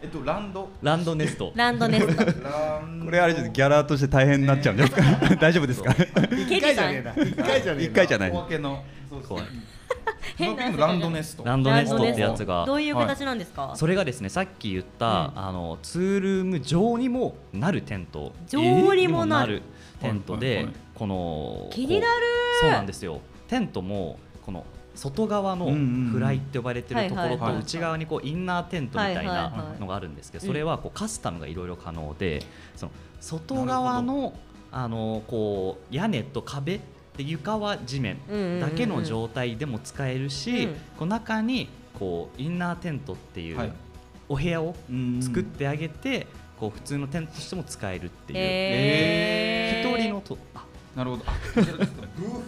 [0.01, 0.67] えっとランド？
[0.81, 1.51] ランドネスト。
[1.55, 2.25] ランドネスト。
[2.41, 5.01] ランこれあれちょっとギャラとして大変になっちゃうんですか？
[5.39, 5.93] 大丈夫ですか？
[6.31, 7.11] 一回じゃねえんな。
[7.11, 7.91] 一回じゃねえな。
[7.91, 9.37] 一回じゃない小分けのそうですね
[10.37, 11.43] スノ変なーピークのランドネスト。
[11.43, 12.65] ランドネストってやつが。
[12.65, 15.11] どういう形なんですか、それがですねさっき言った、うん。
[15.35, 18.33] あのツールーム上にもなるテント。
[18.47, 19.61] 上にもなる。
[19.99, 20.73] テントで、はいはいはい。
[20.95, 22.07] この気になる。
[22.61, 23.21] そうなんですよ。
[23.47, 25.71] テントもこの外側の
[26.11, 30.47] フライって呼ばれてるところと内側にこうインナーテントみたいなはいのがあるんですけどうん。
[30.47, 32.43] それはこうカスタムがいろいろ可能で
[32.75, 34.33] その外側の
[34.71, 36.79] あのこう屋根と壁
[37.17, 38.17] で床は地面
[38.61, 40.73] だけの状態でも使えるし、うん。
[40.97, 43.73] こう中にこうインナーテントっていう、はい。
[44.29, 46.25] お部屋をうん作ってあげて、
[46.57, 50.63] こう普通のテントとしても使えるっていう、えー、一人のとあ
[50.95, 51.23] なるほど。
[51.55, 51.69] ブフ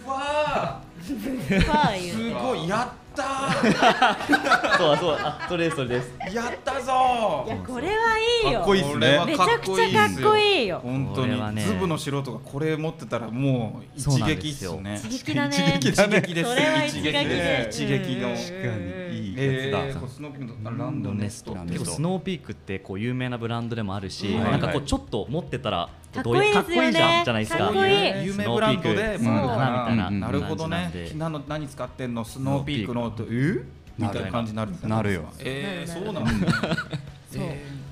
[0.06, 4.78] ァファーーすごいやったー。
[4.78, 6.34] そうそうあそれですそれです。
[6.34, 7.44] やったぞ。
[7.46, 8.58] いやこれはいいよ。
[8.60, 9.22] かっこいいっすね。
[9.26, 10.80] めちゃくちゃかっこいいよ。
[10.82, 11.62] 本当に。
[11.62, 15.00] ズブの素人がこれ持ってたらもう一撃っすね。
[15.04, 15.78] 一撃だね。
[15.80, 17.82] 一撃ですそれは一撃ねです。
[17.82, 18.28] 一撃の。
[18.28, 20.00] うん確かにいいえやつだ。
[20.02, 20.90] ー、スノーピークのラ
[21.66, 24.50] 結構スノーピークってこう有名なブランドでもあるし、はい。
[24.52, 26.62] なんかこうちょっと持ってたらかっこいいですよね。
[26.62, 27.58] かっこいいじゃんじゃないですか。
[27.64, 28.24] かっこいい。
[28.24, 29.48] 有名ブランドでスノーピークもう。
[29.48, 30.10] かなみたいなう。
[30.12, 31.12] んなるほどね。
[31.16, 32.24] なの何使ってんの？
[32.24, 33.64] スノーピークのとえ？
[33.98, 35.24] みたいな感じになるなるよ。
[35.38, 36.68] えー、なるそうなんですね
[37.30, 37.42] そう。
[37.42, 37.84] え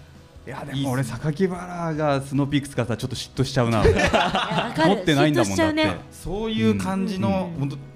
[0.45, 3.85] いやでも俺榊原がスノーピーク使ったらちょっと嫉妬しちゃうな。
[3.85, 5.83] 持ってないんだもんだって。
[5.85, 7.51] ーそういう感じの、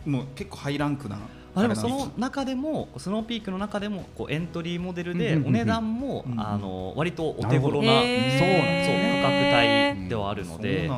[0.04, 1.18] もう結構ハイランクな
[1.56, 5.48] あでもその中でもスノーピークの中でもこうエントリーモデルでうんうんうんうん。
[5.48, 8.86] お値段もうんうんあの割とお手頃なそうへー。
[8.86, 10.88] そう価格帯ではあるので。
[10.88, 10.90] ね。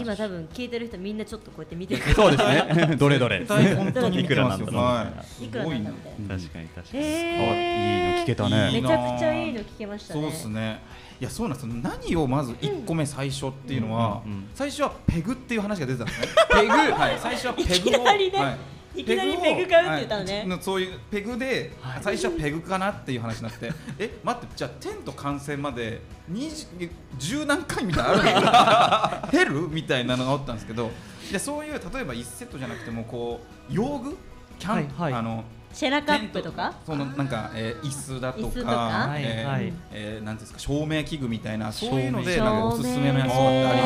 [0.00, 2.02] 今多分聞いてる人みんなちょっとこうやって見てる。
[2.14, 2.96] そうですね。
[2.96, 3.44] どれどれ。
[3.46, 4.76] 本当にいくらなんだろう。
[4.82, 5.06] は
[5.42, 5.44] い。
[5.44, 5.48] い。
[5.48, 8.70] くらなんだみたいな確かに確かにへいいの聞けたね。
[8.72, 10.20] めちゃくちゃいいの聞けましたね。
[10.22, 10.80] そうですね。
[11.20, 11.74] いやそうなんですよ。
[11.74, 14.48] 何をまず1個目最初っていうのは、うんうん。
[14.54, 16.26] 最初はペグっていう話が出てたんですね。
[16.50, 16.72] ペグ。
[16.72, 17.18] はい。
[17.18, 17.74] 最初はペグを。
[17.74, 18.38] いきなりね。
[18.38, 20.46] はいいきなりペグ買うって言ったのね。
[20.48, 26.00] はいそういうペグで、最初はペグかなっていう話になってえ待ってじゃあテント完成まで
[26.32, 29.68] 20 10何回みたいなのあるの 減る？
[29.68, 30.90] みたいなのがあったんですけど
[31.30, 34.16] でそういう例えば1セットじゃなくてもこう用具？
[34.58, 35.20] キャンプ、はいはい。
[35.20, 39.14] あのシェラカップとかそのなんか、えー、椅子だとか椅子とか？
[39.18, 39.72] えーはいはい。
[39.92, 43.82] えーなんていうんですか照明器具みたいなそういうのでなんかおすすめのやつってあり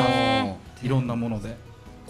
[0.49, 0.85] ます。
[0.85, 1.55] いろんなもので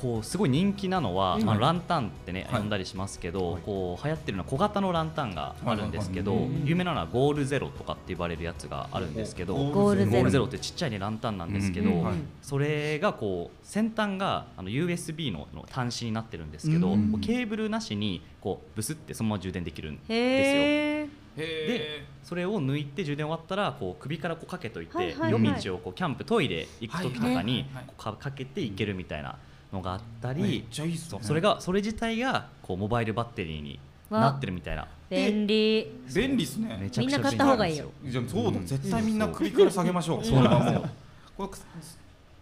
[0.04, 1.50] こうすごい人気なのは、うん。
[1.50, 2.60] あのランタンってね、はい。
[2.60, 10.12] 呼んだりしますけど、こう流行ってるのは小型のランタンがあるんですけど、はいはいはい有名なのはゴールゼロとかって呼ばれるやつがあるんですけど、ゴールゼロ。
[10.12, 12.16] ゴールゼロってちっちゃいねランタンなんですけど、うんうんはい。
[12.42, 16.90] それがこう先端があの USB のの端子になってるんですけど、
[17.22, 21.24] ケーブルなしにこうブスってそのまま充電できるんですよ。
[21.36, 25.16] でそれを抜いて充電終わったらこう首からこうかけといて、はいはい。
[25.20, 27.66] はい夜道をこうキャンプトイレ行く時とかに
[27.98, 29.38] かけていけるみたいな
[29.74, 31.20] のがあっためっり、ちゃいいっすね。
[31.22, 34.88] それがそれ自体がこうモバイルバッテリーになってるみたいな。
[35.10, 35.92] 便利。
[36.14, 36.78] 便利っすね。
[36.80, 37.92] めちゃくちゃみんな買った方がいいよ。
[38.06, 40.24] じゃあそうだ絶対みんな首から下げましょう。
[40.24, 40.44] そう。
[40.44, 40.90] なんですよ
[41.36, 41.50] これ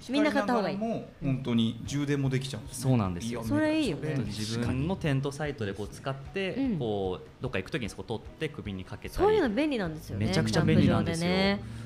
[0.10, 0.78] みんな買った方がいい。
[0.78, 3.32] も本当に充電もできちゃうんですねそうなんです。
[3.32, 4.15] よやそれいいよね。
[4.26, 6.80] 自分のテントサイトでこう使って、うん。
[6.80, 9.24] こうどっか行く時にそこ取って首にかけたり。
[9.26, 10.26] そういうの便利なんですよね。
[10.26, 11.30] めちゃくちゃ便利なんですよ。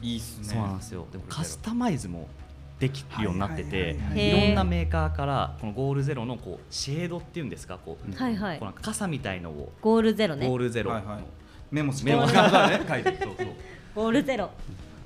[0.02, 0.46] いいっすね。
[0.46, 1.06] そうなんですよ。
[1.12, 2.28] でもカスタマイズも
[2.80, 4.28] できるようになっててはいはいはいはい。
[4.28, 9.72] いろんなメーカーからこのゴールゼロのこうシェードっていうんですかこう、はいはいこうなんか傘みたいのを。
[9.82, 10.48] ゴールゼロね。
[10.48, 10.92] ゴールゼロ。
[10.92, 11.24] の、はいはい。
[11.72, 12.28] メモしてメモ。
[12.28, 12.82] がね。
[12.88, 13.18] 書いてる。
[13.22, 13.48] そうそう。
[13.96, 14.50] ゴールゼロ。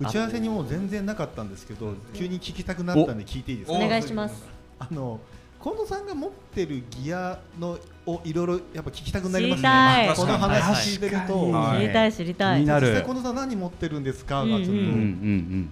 [0.02, 3.78] 打ち合わせにもう全然なかったんですけど急に聞きたくなったんで聞いていいですか？
[3.78, 4.44] お願いします。
[4.80, 5.20] あの
[5.62, 10.08] 近藤さんが持ってるギアのをいろいろやっぱ聞きたくなります知りたい。
[10.08, 12.60] ねこの話聞いてるとはい知りたい知りたい。
[12.60, 12.88] 気になる。
[12.88, 15.70] 実際近藤さん何持ってるんですかがちょっと、うんうんうんうん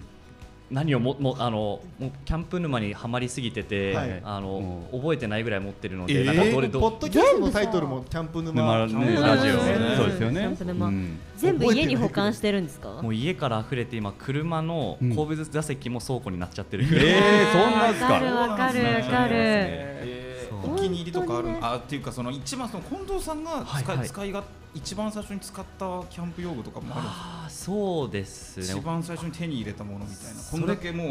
[0.70, 4.20] 何をももあのもうキャンプ沼にはまりすぎてて、はい。
[4.22, 8.86] あのう覚えてないぐらい持ってるので、えーなんかどれどポッドキャストのタイトルもキャンプ沼。
[8.86, 9.18] 沼ねう。
[9.18, 9.58] んラジオうん
[9.96, 10.44] そうですよね。
[10.44, 11.18] うん。
[11.36, 13.00] 全部家に保管してるんですか？
[13.02, 18.14] もう家から溢れて今車の後部座席も倉庫になっちゃってる、えーそんなか？
[18.14, 20.27] わかるわかるわかる
[20.64, 24.08] お気に入りとかあるあっていうかその一番その近藤さんが使い,、はいはい。
[24.08, 24.44] 使いが
[24.74, 27.04] 一番最初に使ったキャンプ用具とかもあるん
[27.46, 28.78] ですかそうですね。
[28.78, 30.42] 一番最初に手に入れたものみたいな。
[30.50, 31.08] こんだけもう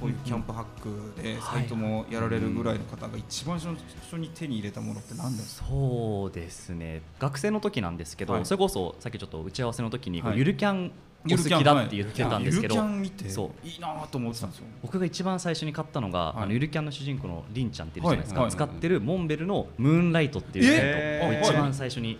[0.00, 3.74] こういうキャンプハックでサイトもやられるぐらいの方が一番最
[4.10, 7.02] 初に手に入れたものって何ですかそうですね。
[7.18, 8.46] 学生の時なんですけど、はい。
[8.46, 10.92] それこそさっきちょっと打ち合わせの時にゆるキャン
[11.26, 13.66] お好きだって言ってたんですけど、ゆるキャン見てそう。
[13.66, 14.66] いいなと思ってたんですよ。
[14.82, 16.42] 僕が一番最初に買ったのが、はい。
[16.42, 18.48] あのゆるキャンの主人公のりんちゃんっているじゃないですか、はい。
[18.48, 22.18] はい使ってるモンベルのムーンライトっていうえライトをー一番最初に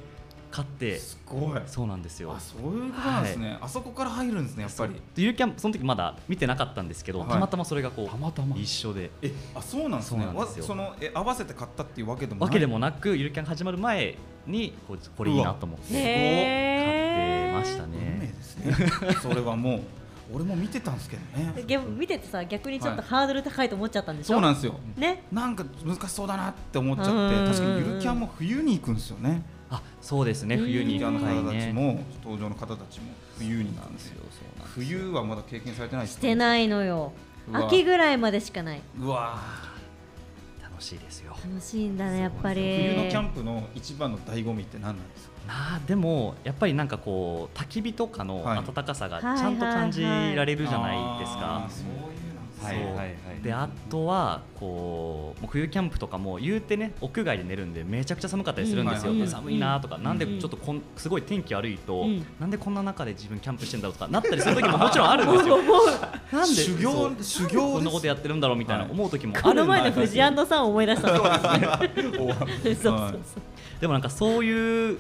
[0.51, 1.61] 買って、すごい。
[1.67, 2.33] そうなんですよ。
[2.33, 4.95] あそういうことなんですね、あそこから入るんですねやっぱり。
[5.17, 7.29] ゆるキャンその時まだ見てなかったんですけど、はい。
[7.29, 8.57] たまたまそれがこうたまたま。
[8.57, 9.11] 一緒で。
[9.21, 10.25] えあそうなんですね。
[10.25, 10.63] そうなんですよ。
[10.63, 12.49] わそのえ合わせて買ったっていうわけでもない。
[12.49, 15.93] わけでもなくゆるキャン始まる前にこれいいなと思って。
[15.93, 17.14] 買って
[17.55, 18.77] ました運命ねですね。
[19.23, 19.81] それはもう
[20.33, 21.63] 俺も見てたんですけどね。
[21.63, 24.35] でも見ててさ逆にちょっとはいハードル高いと思っちゃったんでしょ？
[24.35, 24.75] そうなんですよ。
[24.97, 25.23] ね？
[25.31, 27.11] なんか難しそうだなって思っちゃって
[27.53, 29.43] 確かにゆるキャンも冬に行くんですよね。
[29.71, 30.57] あそうですね。
[30.57, 30.95] 冬に。
[30.95, 31.73] ゆるキャン一回の方たちね。
[31.73, 34.23] も登場の方たちも冬になんですよ。
[34.75, 37.13] 冬はまだ経験されてないですしてないのよ。
[37.53, 38.81] 秋ぐらいまでしかない。
[38.99, 39.39] うわ。
[40.63, 41.37] 楽しいですよ。
[41.45, 42.61] 楽しいんだねやっぱり。
[42.95, 45.34] 冬のキャンプの一番の醍醐味って何なんですか？
[45.49, 48.65] あーでもやっぱりなんかこう焚き火とかのはい。
[48.65, 51.69] 暖かさがちはいゃんと感じられるじゃないですあか。
[52.67, 53.15] はいはいはい。
[53.43, 60.03] であとはこうもう冬キャンプとかも言うてね屋外で寝るんでめちゃくちゃ寒かったりするんですよ、うんで寒いなとか、うん。
[60.03, 62.27] なんでちょっとこんすごい天気悪いと、うん。
[62.41, 65.59] なんでこんな中で自分キャンプしてんだろうとかなったりする時ももちろんあるんですよ。
[66.33, 68.93] なんで修行修行こんなことやってるんだろうみたいなはい。
[68.93, 71.37] 思う時もあるんこの前の藤安さんを思い出したの そう
[72.75, 73.21] そうそう。
[73.81, 74.99] でもなんかそういう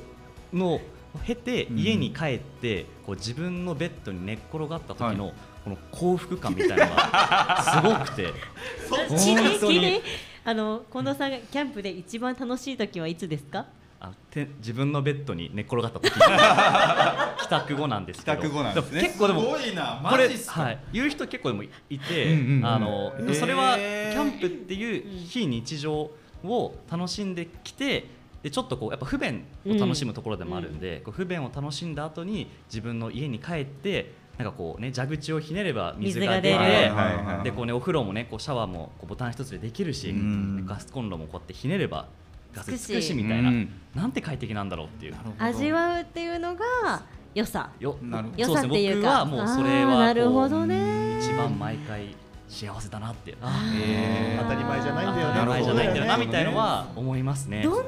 [0.55, 0.81] の
[1.27, 1.79] 経てうん。
[1.79, 5.33] 家に帰ってこう自分のベッドに寝っ転がった時の
[5.64, 7.62] この幸福感みたいなのが
[8.07, 8.33] すごくて。
[9.19, 9.79] ちな本当に。
[9.79, 10.03] みに
[10.45, 13.67] あの近藤さんがキャンプで一番楽しい時はいつですか？
[14.01, 16.12] あて自分のベッドに寝っ転がった時。
[17.40, 18.37] 帰宅後なんですけど。
[18.37, 19.01] 帰宅後なんですね。
[19.01, 20.01] も結構でもすごいな。
[20.11, 20.62] これマジっすか？
[20.62, 26.11] はい、言う人結構でもいて、うんうんうんあのそれはキャンプっていう非日常
[26.45, 28.05] を楽しんできて
[28.44, 36.92] でちょっとこうやっぱ不便を楽しむところでもあるんで、こう不便を楽しんだ後に自分の家に帰ってなんかこうね蛇口をひねれば水が出て
[37.42, 40.66] でこうねお風呂もねこうシャワーもこうボタン一つでできるし、ん。
[40.66, 42.07] ガスコンロもこうやってひねれば
[42.52, 43.02] ガスつくし。
[43.02, 43.70] しみたいな、うん。
[43.94, 45.14] なんて快適なんだろうっていう。
[45.38, 46.64] 味わうっていうのが
[47.35, 47.70] 良さ。
[47.80, 48.42] よなるほど。
[48.42, 51.18] 良さっていうか僕はもうそれはなるこうほどね。
[51.18, 52.14] 一番毎回
[52.48, 53.35] 幸せだなって。
[53.40, 53.46] 当
[54.48, 55.35] たり前じゃないんだよね。
[55.35, 57.62] 当たり前じゃないんだよなみたいのは思いますね。
[57.62, 57.85] どんなに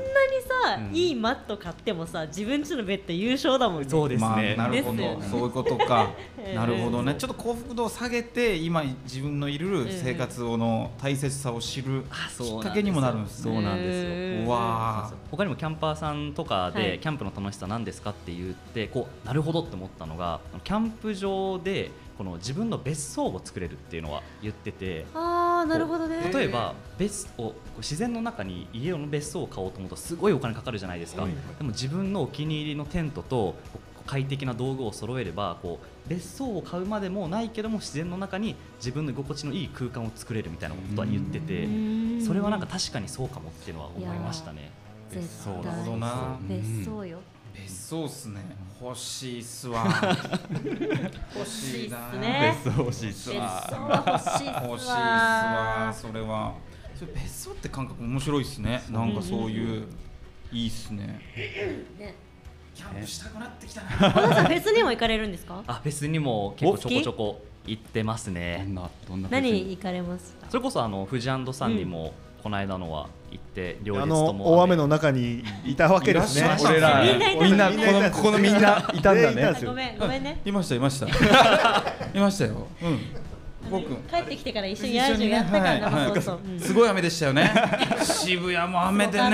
[0.64, 0.96] さ、うん。
[0.96, 3.88] いいマット買ってもさ自分家のベッド優勝だもんね。
[3.88, 6.10] そうですまあ、ね、なるほど、そういうことか。
[6.38, 7.14] え えなるほどね。
[7.14, 12.04] ちょっと幸福度を下げて今自分のいる生活の大切さを知る
[12.38, 13.54] きっかけにもなるんですね。
[13.54, 15.16] そうなんですよ。
[15.30, 16.98] 他にもキャンパーさんとかで、はい。
[16.98, 26.30] キャンプの楽しさ何ですかって言ってこうなるほどって思ったのがキャンプ場でこの自分の別荘を作れるっていうのは言っててああなるほどね。
[26.32, 42.24] 例えば別をこう自然の中に家の別荘を買おうと思うとすごいお金かかるじゃないですか、はいでも自分のお気に入りのテントとこう快適な道具を揃えればこう別荘を買うまでもないけども自然の中に自分の居心地のいい空間を作れるみたいなことは言っててうん。
[42.24, 44.70] それはなんか確かにそうかもっていうのは思いましたね。
[45.10, 46.38] 絶対なるほどな。
[46.48, 47.18] 別荘よ
[47.62, 48.40] 別荘っすね。
[48.80, 49.84] 欲しいっすわ。
[51.34, 51.98] 欲しいな。
[52.62, 53.36] 別荘欲しいっすわ。
[53.44, 55.92] は欲しいっすわ。
[55.94, 56.54] それは
[56.94, 58.82] それ別荘って感覚面白いっすね。
[58.90, 59.86] なんかそういう
[60.52, 61.20] いいっすね。
[61.98, 62.14] ね。
[62.74, 63.88] キャンプしたくなってきたな。
[63.90, 65.62] 小田さんフェスにも行かれるんですか？
[65.66, 68.74] あフェスにも結構ちょこちょこ行ってますどねん。
[68.74, 70.46] などんな何に行かれますか？
[70.50, 72.12] それこそあの富士さんにも
[72.46, 76.56] この間のは行って両あ立とのも大雨の中にいたわけですね。
[76.64, 77.02] 俺ら。
[77.02, 79.52] みんなこないのここのみんないたんだね。
[79.64, 80.40] ごめんごめんね。
[80.44, 81.08] いましたいました。
[82.14, 82.68] いましたよ。
[82.80, 83.00] うん。
[83.68, 83.96] 僕。
[84.08, 86.38] 帰ってきてから一緒にラジオやったから生はい放送。
[86.46, 86.60] うん。
[86.60, 87.50] すごい雨でしたよね。
[88.04, 89.30] 渋谷も雨でね。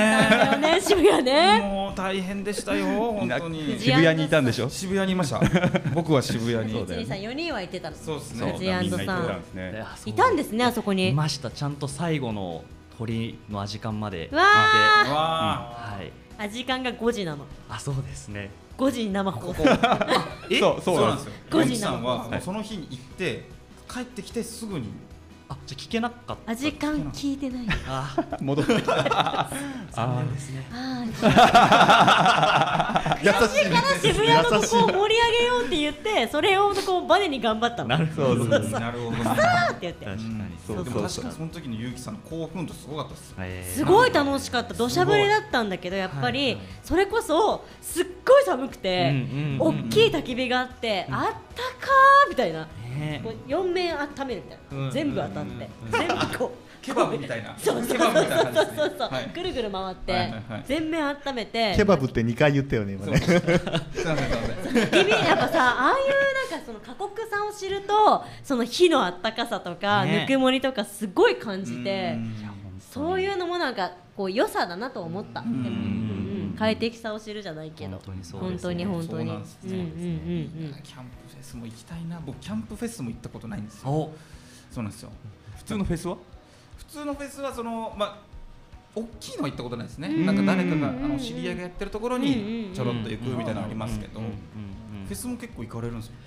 [0.59, 1.61] ね渋谷ね。
[1.61, 3.79] もう大変でしたよ本当に。
[3.79, 4.71] 渋谷にいたんでしょ？
[4.71, 5.39] 渋谷にいました。
[5.93, 6.73] 僕は渋谷に。
[6.73, 7.97] そうだよね一二三四人はいてたの。
[7.97, 8.51] そうですね。
[8.53, 9.07] そうジアンドさん。
[9.07, 9.85] みな行ってたんですね。
[9.85, 11.51] あそういたんですねあそこいにました。
[11.51, 12.65] ちゃんと最後の
[13.03, 15.11] 鳥のアジカンまでわー。
[15.11, 15.17] わ
[15.77, 16.13] はい。
[16.39, 17.45] あ時間が5時なの。
[17.69, 18.51] あそうですね。
[18.79, 19.63] 5時に生放送。
[20.51, 21.33] えそうそうなんですそうなんですよ。
[21.51, 23.49] 5時さんはその日に行って
[23.89, 24.87] 帰ってきてすぐに
[25.53, 26.53] あじゃあ聞けなかった。
[26.53, 27.67] あ時間聞いてない。
[27.89, 28.15] あ。
[28.41, 28.75] 戻って。
[28.75, 29.51] きた
[29.91, 30.67] 残念ですね。
[30.73, 31.05] あ
[33.23, 37.89] 優しいー渋谷のここを盛り上げようって言ってそれをこうバネに頑張ったの。
[37.91, 38.45] なるほど。
[38.47, 38.59] な
[38.91, 40.07] るほどあーって言って。
[40.07, 40.43] 確かに。
[40.67, 40.85] そう。
[40.85, 41.35] でも確かに。
[41.35, 44.75] その時の結城さんの興奮度すごかったですえーすごい楽しかった。
[44.75, 46.33] 土砂降りだったんだけどやっぱはい。
[46.33, 49.25] りそれこそすっごい寒くて
[49.59, 51.19] 大きい焚き火があってあっ
[51.55, 51.63] た
[52.29, 52.61] みたいな。
[52.99, 53.21] ね。
[53.25, 54.87] こう4面温めるみたいうん。
[54.87, 55.69] な全部当たって。
[55.91, 56.85] 全部こ う。
[56.85, 57.55] ケバブみたいな。
[57.59, 58.15] そうそうそうそう。
[58.15, 58.21] そ
[58.87, 59.31] うそうはい。
[59.33, 60.65] ぐるぐる回ってはいはいはい。
[60.67, 61.75] 全面温めて。
[61.77, 63.17] ケバブって2回言ったよね今ね。
[63.19, 70.27] すいませんすいません焚き火やっぱさああいうなんかその過酷さを知るとその火のあったかさとかね。
[70.29, 72.35] ぬくもりとかすごい感じてうん。
[72.81, 75.41] そういうのもなんかこう良さだなと思った。
[75.41, 76.09] うん
[76.59, 77.93] 快適さを知るじゃないけど。
[77.93, 78.75] 本当にそう本当ですね。
[78.75, 79.27] に本当に。
[79.29, 79.71] そうなんですね。
[79.73, 80.83] うんうんうんうん。
[80.83, 82.21] キャンプフェスも行きたいな。
[82.25, 83.91] 僕キャンプフェスも行ったことないんですよ。
[83.91, 84.15] お。
[84.71, 85.11] そうなんですよ。
[85.57, 86.17] 普通のフェスは？
[86.79, 88.19] 普通のフェスはそのまあ
[88.95, 90.09] 大きいのは行ったことないですね。
[90.09, 90.27] うん。
[90.27, 91.09] なんか誰かがあうん。
[91.11, 94.21] の知り合いがやってるところうんにちょろっと行くみたいなのありますけど。
[94.21, 96.19] フうんェスも結構行かれるんですよね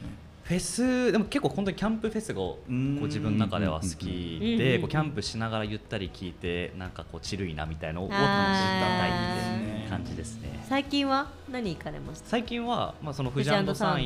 [0.45, 9.09] フェスでも結構本当にキャンプフェスがこううん自分の中では好きうんでこうキャンプしながらゆったり聞いてなんかこうチルいなみたいのを楽しみたい
[9.79, 10.63] って感じですね。
[10.69, 12.27] 最近は何行かれました？
[12.29, 13.99] 最近は、まあ、その富士さん行って富士さん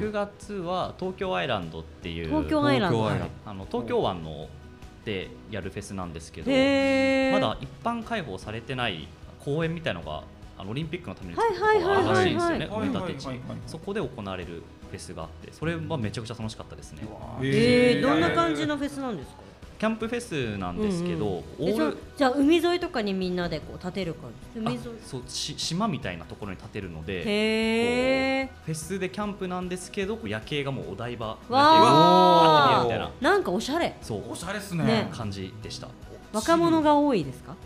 [0.00, 3.00] 6月は東京アイランドっていう東京アイランド。
[3.00, 3.20] はい。
[3.46, 4.48] あの東京湾の
[5.04, 9.06] でやるフェスなんですけどまだ一般開放されてない
[9.44, 10.24] 公園みたいのが
[10.58, 13.40] あのオリンピックのために作ったらしいんですよね埋め立て地。
[13.68, 17.02] そこで行われるフェスがあってそれはめちゃくちゃ楽しかったですね。
[17.42, 18.02] えー。
[18.02, 19.42] どんな感じのフェスなんですか？
[19.78, 24.60] キャンプフェスなんですけど、うんうんじゃあールじゃあ海沿いとかにみんなでこう立てる感じ？
[24.60, 24.78] 海沿い。
[24.78, 32.84] あそうし島みたいなところに建てるのでへえフェスでキャンプなんですけど夜景がもうお台場わー夜景がバー。
[32.84, 33.30] って見えるみたいな。
[33.32, 33.96] なんかおしゃれ。
[34.02, 34.22] そう。
[34.30, 35.08] おしゃれっすねね。
[35.10, 35.88] 感じでした。
[36.32, 37.56] 若者が多いですか？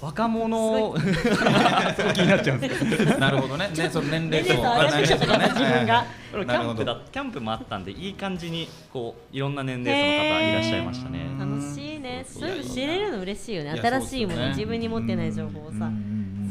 [0.00, 0.94] 若者。
[2.14, 3.04] 気になっちゃうんです。
[3.18, 3.68] なるほどね。
[3.68, 6.06] ねその年齢層上がってきちゃったから自分が。
[6.32, 6.70] キなるほど。
[6.70, 11.20] ャンプだキャンプもあったんでいい感じにこういろんな年齢層の方いらっしゃいましたね。
[11.38, 12.24] 楽しいね。
[12.26, 13.80] そういうの知れるの嬉しいよね。
[13.80, 15.90] 新しいもの自分に持ってない情報をさ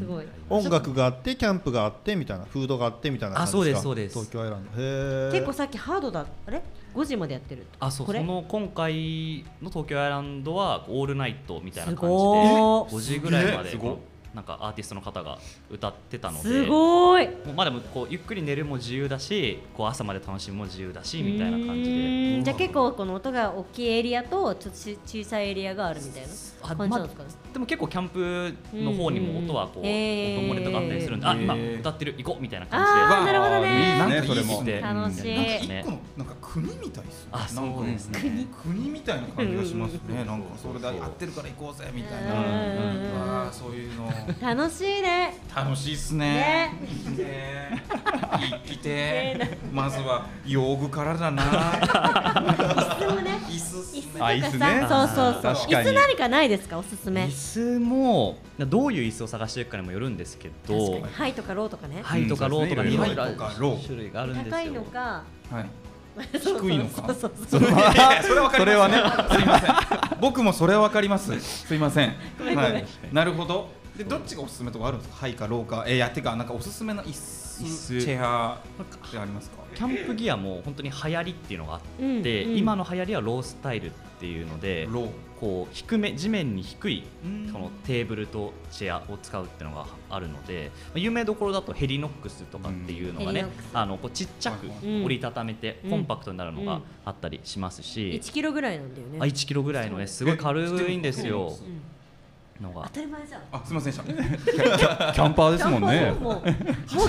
[0.06, 0.26] すごい。
[0.50, 4.14] 音楽があってキャンプがあってみたいなフードがあってみたいな感じあそうですそうです。
[4.14, 4.70] 東京アイランド。
[4.72, 6.62] へえ結構さっきハードだあれ
[6.94, 7.66] ？5時までやってる。
[7.80, 8.20] あそうこれ？
[8.20, 12.96] その今回の東京アイランドはオールナイトみたいな感じすでごー。
[12.96, 13.72] 5時ぐらいまで。
[13.72, 13.98] すごっ
[14.36, 15.40] なんかアーティストの方が
[15.72, 17.26] 歌ってたのすでごい。
[17.26, 22.38] もうまあでもこうゆっくり寝るも自由だしこう朝まで楽しむも自由だしみたいな感じで。
[22.40, 26.28] んじゃあ結構この音が大きいエリアとちょっとち小さいエリアがあるみたいな
[26.64, 27.24] あ感じなんですか？
[27.24, 32.16] ねでも結構キャンプの方にも音はこう音漏れとかあったりするんであ今歌ってる？
[32.18, 33.32] 行こうみたいな感じで。
[33.32, 34.18] なるほどいいねなんかい。
[34.18, 34.64] いねそれも。
[34.66, 35.20] ですね楽し
[35.66, 35.70] い。
[36.18, 37.30] なんか国みたいですね。
[37.32, 38.48] あそうですね。
[38.62, 40.26] 国みたいな感じがしますね。
[40.26, 43.46] なんかそれでやってるから行こうぜみたいな。
[43.46, 43.54] うん。
[43.54, 44.12] そういうの
[44.42, 45.38] 楽しいね。
[45.56, 46.74] 楽しいっすね。
[47.18, 47.24] ね。
[47.24, 47.84] ね。
[48.66, 51.44] 生きてまずは用具からだな。
[51.44, 53.32] 椅子もね。
[53.48, 54.60] 椅子椅子とねあ椅子ね。
[54.82, 55.56] かさそうそう。
[55.56, 56.78] そう椅子何かないですか？
[56.78, 57.26] おすすめ。
[57.26, 57.32] 椅
[57.78, 62.02] 子もどういう椅子を探していくかにもよるんですけどハイとかローとかね。
[62.04, 64.52] ハイとかローとかうんいろいろ種類があるんですよ。
[64.52, 65.24] 高いのか。
[65.52, 65.66] はい。
[66.40, 67.14] 低いのか。
[67.14, 67.66] それ
[68.40, 68.96] はそれはね。
[69.38, 69.76] すいません。
[70.22, 71.38] 僕もそれはわかります。
[71.40, 72.16] すいません。
[72.40, 72.86] はい。
[73.12, 75.16] なるほどでどっちがおすすめとかあるんですか？
[75.18, 77.46] ハイかローかえーいやてかなんかおすすめの椅子。
[77.56, 78.56] チェア。
[78.56, 79.64] ってありますか？
[79.74, 82.06] キャンプギアも本当に流行りっていうのがあって、う
[82.48, 82.58] んうん。
[82.58, 83.90] 今の流行りはロースタイルっ
[84.20, 85.10] ていうのでロー。
[85.40, 87.50] こう低め地面に低いうん。
[87.52, 95.04] このテーブルとチェアを使うっていうのがあるのでまあ有名どころだとヘリノックスとかっていうのがねうんあのこうちっちゃくうん。
[95.06, 95.90] 折りたためてうん。
[95.92, 99.18] コンパクトになるのがうんあったりしますし、1キロぐらいなんだよね。
[99.22, 101.54] あ1キロぐらいのねすごい軽いんですよ。
[101.62, 101.82] うん
[102.62, 102.84] のが。
[102.86, 103.42] 当たり前じゃん。
[103.52, 105.14] あすみませんでした。
[105.14, 106.12] キャンパーですもんね。
[106.12, 106.42] もうもう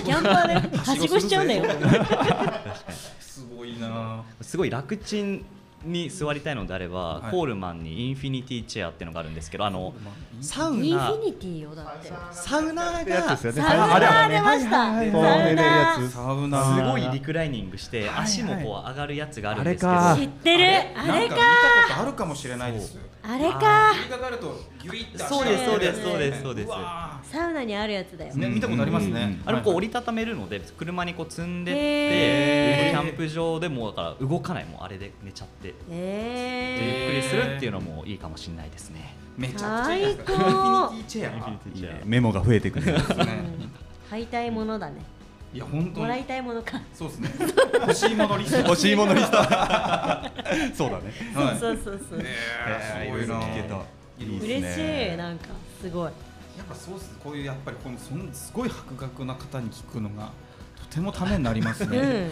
[0.01, 1.65] キャンパーではしごしちゃうんだよ
[3.21, 4.23] すごいな。
[4.41, 5.45] すごい楽ちん
[5.85, 7.31] に座りたいのであれば、はい。
[7.31, 9.95] コールマンにインフィニティチェアっていうのがあるんですけどあの
[10.41, 12.13] サウインフナィニティよだって。
[12.33, 13.63] サウナがですよね。
[13.63, 14.71] サウナあれは出ました。
[14.71, 20.65] サウナつサウナすごいリクライニングして足もこう上がるやつがあるんですけど、あ知ってる。
[20.65, 20.83] あれ？
[20.97, 21.07] か。
[21.07, 21.41] なんか見たこ
[21.95, 23.93] とあるかもしれないですあれか。
[23.95, 26.69] 振りかかるとギュそうですそうですねそうですそうです。
[26.69, 28.33] わサウナにあるやつだよ。
[28.33, 29.41] ーね見たことありますね。
[29.45, 29.79] あれもこうはい。
[29.79, 39.17] 折りたためるので車にこう積んでってへキャンプ場でもだから動かないもうあれで寝ちゃってでえゆっくりするっていうのもいいかもしれないですね。
[39.37, 40.33] めちゃくちゃいいです最高。
[40.33, 41.49] インフィニティチェア。
[41.75, 42.93] いいねメモが増えてくる。
[42.93, 43.03] ね。
[44.09, 45.03] 買いたいものだね
[45.57, 46.79] いや本当もらいにたいものか。
[46.93, 47.31] そうですね。
[47.81, 48.59] 欲しいものリスト。
[48.69, 49.37] 欲しいものリスト。
[50.77, 51.13] そうだね。
[51.35, 51.59] はい。
[51.59, 53.77] そうそうそうえーすごいな聞けた。
[54.19, 55.11] いい嬉ですね。
[55.11, 55.47] しいなんか
[55.81, 56.05] すごい。
[56.05, 56.11] や
[56.63, 57.17] っぱそうっす。
[57.25, 60.31] こういうやっぱりこのそんすごい博学な方に聞くのが
[60.91, 62.31] とてもためになりますね、うん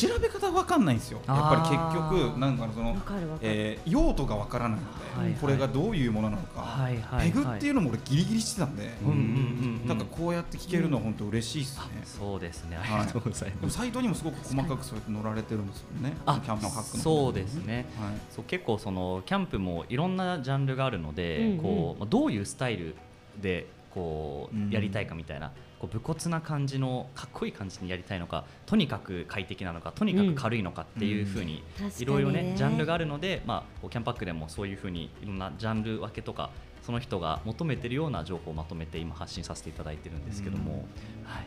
[0.00, 1.20] 調べ方わかんないんですよ。
[1.26, 2.96] やっぱり結局なんかその
[3.40, 5.40] えー用途がわからないので、はいはい。
[5.40, 7.30] これがどういうものなのか、はいはいはい。
[7.30, 9.88] ペグっていうのも俺ギリギリしてたんで、うんうんうんうん。
[9.88, 12.76] なんかこうやって聞けるのは本当嬉しいですね、そうですね。
[12.76, 13.00] あはい。
[13.00, 13.76] りがとうございます。
[13.76, 16.16] サイトにもすごく細かくそうやって載られてるんですよね。
[16.26, 17.86] あキャンプのハックのそうですね。
[17.98, 21.58] はいそう結構そのキャンプもいろんなジャンルがあるので、うんうん。
[21.58, 22.94] こうまあどういうスタイル
[23.40, 25.52] でこうんうやりたいかみたいな、
[25.82, 31.64] こう武骨な感じのかっこいい感じにやりたいのかとにかく快適なのかとにかく軽いのかっていうふうに
[31.98, 36.50] いろいろねジャンルがあるので、まあ、キャンパックでもそういうふうにいろんなジャンル分けとか
[36.82, 40.84] その人が求めてるような情報をまとめて今発信させていただいてるんですけども、
[41.24, 41.46] はい、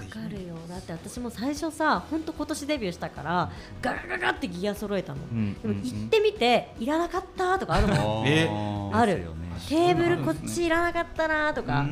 [0.00, 0.54] わかるよ。
[0.68, 3.50] だって私も最初さ本当今年デビューしたから
[3.82, 8.48] ガラガラってギア揃えたの、うんでも行ってみていらなかったとかあるもんえ
[8.92, 9.24] ある。
[9.68, 11.86] テーブルこっちいらなかったなとか、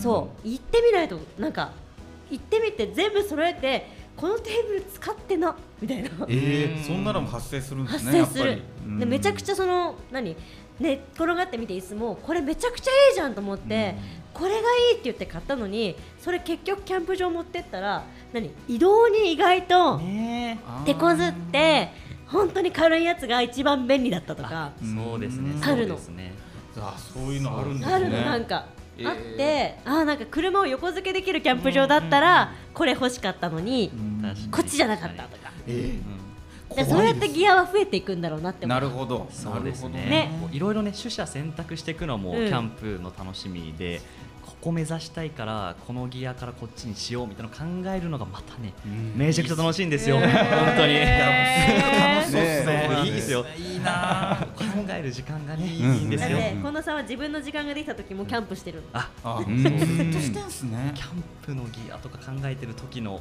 [0.00, 0.48] そう。
[0.48, 1.72] 行ってみないとなんか
[2.30, 3.86] 行ってみて全部揃えて
[4.16, 6.10] このテーブル使ってなみたいな。
[6.28, 8.44] えー、そんなのも発生するんです発生する。
[8.44, 8.98] ねやっぱり、うん。
[8.98, 10.36] でめちゃくちゃその何
[10.80, 13.94] 寝っ転がってみて椅子もこれめちゃくちゃいいじゃんと思って、
[14.34, 18.50] これがいいって言って買ったのにそれ結局キャンプ場持ってったら何？
[18.68, 20.00] 移動に意外と
[20.84, 21.90] 手こずって
[22.26, 24.72] 本当に軽いやつが一番便利だったとか。
[24.80, 25.52] そうですね。
[25.52, 25.64] うん。
[25.64, 26.32] あるのそうですね。
[26.76, 27.94] あそういうのあるんですね。
[27.94, 28.20] あるの。
[28.20, 28.66] なんか、
[28.98, 29.08] えー。
[29.08, 33.92] あってあーなんか車を横付けできるキャンプ場だったらこれ欲しかったのに
[34.50, 35.52] こっちじゃなかったとか。
[35.68, 35.98] え
[36.74, 38.80] でそうやってギアは増えていくんだろうなってー、思う。
[38.80, 39.28] なるほど。
[39.30, 40.28] そうですね。
[40.50, 42.52] いろいろね取捨選択していくのもキうん。
[42.52, 44.00] ャンプの楽しみで、
[44.64, 48.72] ここ目指したいからこのギアからこっちにしようみたいなのを考えるのがまたね、
[49.14, 50.26] めちゃくちゃ楽しいんですよ、本
[50.74, 51.00] 当に。
[51.00, 53.44] 楽しそうですねねいいですよ。
[53.58, 54.48] いいな。
[54.56, 56.38] 考える時間がね、いうんいんですよ。
[56.38, 56.96] 近藤さん。
[56.96, 58.80] は自分の時間ができた時もキャンプしてる。
[58.80, 60.92] のあ、ずっとしてんすね。
[60.94, 63.20] キャンプのギアとか考えてる時の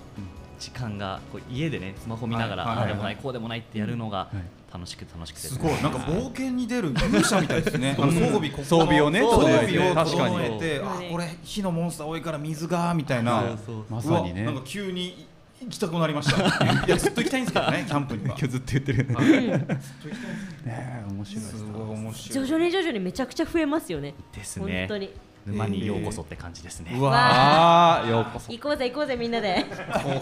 [0.60, 4.38] 時間がこう家でねスマホ見ながら、はいはいああでもないこうでもないってやるのがい
[4.74, 5.72] 楽しくて楽しくて、すごい。
[5.84, 7.96] なんか冒険に出る勇者みたいですね。
[8.02, 9.20] あの装備ここの装備をね。
[9.22, 13.56] 装備を整えてあこれ火のモンスター多いから水がみたいな。
[13.90, 14.44] まさにね。
[14.44, 15.28] なんか急に
[15.62, 16.42] 行きたくなりました。
[16.86, 18.30] いやずっと行きたいんですけどねキャンプには。
[18.30, 19.66] 今日ずっと言ってるねはいね
[20.68, 21.64] え面白いす。
[21.66, 24.16] ごい面白徐い々に徐々にめちゃくちゃ増えますよね。
[24.18, 24.86] 本ですね。
[24.90, 25.12] 当に
[25.46, 26.96] 沼にようこそって感じですね。
[26.98, 28.52] うわああようこそ。
[28.52, 29.66] 行こうぜ行こうぜみんなで。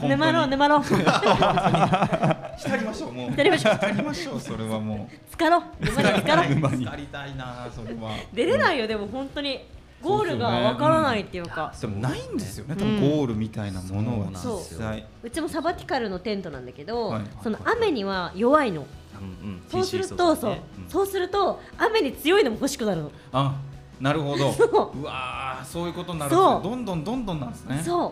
[0.03, 0.81] 沼ろう沼ろう。
[2.57, 3.31] 浸りましょうもう。
[3.31, 3.73] 浸りましょう。
[3.75, 5.15] 浸りましょうそれはもう。
[5.31, 5.63] 浸かろう。
[5.85, 8.15] 沼に浸かろう沼に 浸りたいなそれは。
[8.33, 9.59] 出れないよでも本当に。
[10.01, 11.71] ゴールがわからないっていうか。
[11.79, 12.75] でもないんですよね。
[12.75, 12.99] 多うん。
[12.99, 14.57] 分ゴールみたいなものがそう。
[14.57, 15.05] 実際。
[15.21, 17.23] うちもサバティカルのテントなんだけど、はい。
[17.43, 18.87] その雨には弱いの。
[19.19, 19.61] うんうん。
[19.69, 20.49] そうするとそう。
[20.53, 20.55] ね。
[20.57, 20.89] ん。
[20.89, 23.11] そうすると雨に強いのも欲しくなるの。
[23.31, 23.53] あ
[24.01, 24.51] なるほど。
[24.53, 24.99] そう。
[24.99, 26.69] うわーそういうことになるんそうですね。
[26.69, 27.81] どんどんどんどんなんですね。
[27.83, 28.11] そう。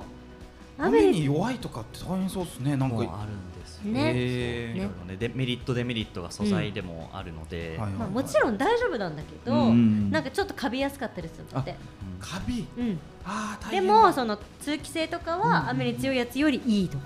[0.82, 2.78] 雨雨にに弱いとかって大変そうですね。
[2.78, 2.96] なんか。
[2.98, 3.92] あるんですよ。
[3.92, 4.14] ね。
[4.14, 5.18] いろいろね。
[5.18, 11.76] でメリットデメリットが素材でもあるので、はいまあ、もちろん大丈夫なんだけど、なんかちょっとカビやすかったりするんだって、
[12.20, 12.66] カビ？
[12.78, 13.94] うん、であー大変だ。
[13.94, 17.04] もその通気性とかは雨に強いやつよりいいとか、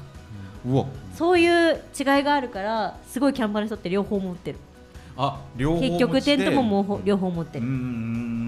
[0.68, 0.86] うわ。
[1.16, 4.60] そういう違いがあるからすごいキャンパーの人って両方持ってる。
[5.16, 7.74] あ両方結局テントもも両方持ってる、うんう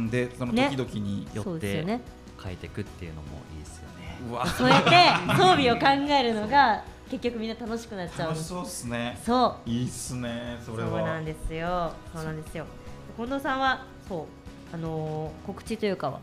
[0.06, 0.70] んでそのね。
[0.76, 2.02] 時々によってそうですよね。
[2.44, 4.18] 変えていくっていうのもいいですよね。
[4.30, 4.46] うわ。
[4.48, 4.90] そうやって
[5.34, 8.30] 装備を考えるのが結局みんな楽しくなっちゃう。
[8.30, 9.20] の楽しそうっすね。
[9.26, 9.70] そう。
[9.70, 11.92] いいっすねそそうれはなんですよ。
[12.14, 12.66] そうなんですよ。
[13.18, 14.26] 近藤さんはそう
[14.74, 16.20] あのー告知というかは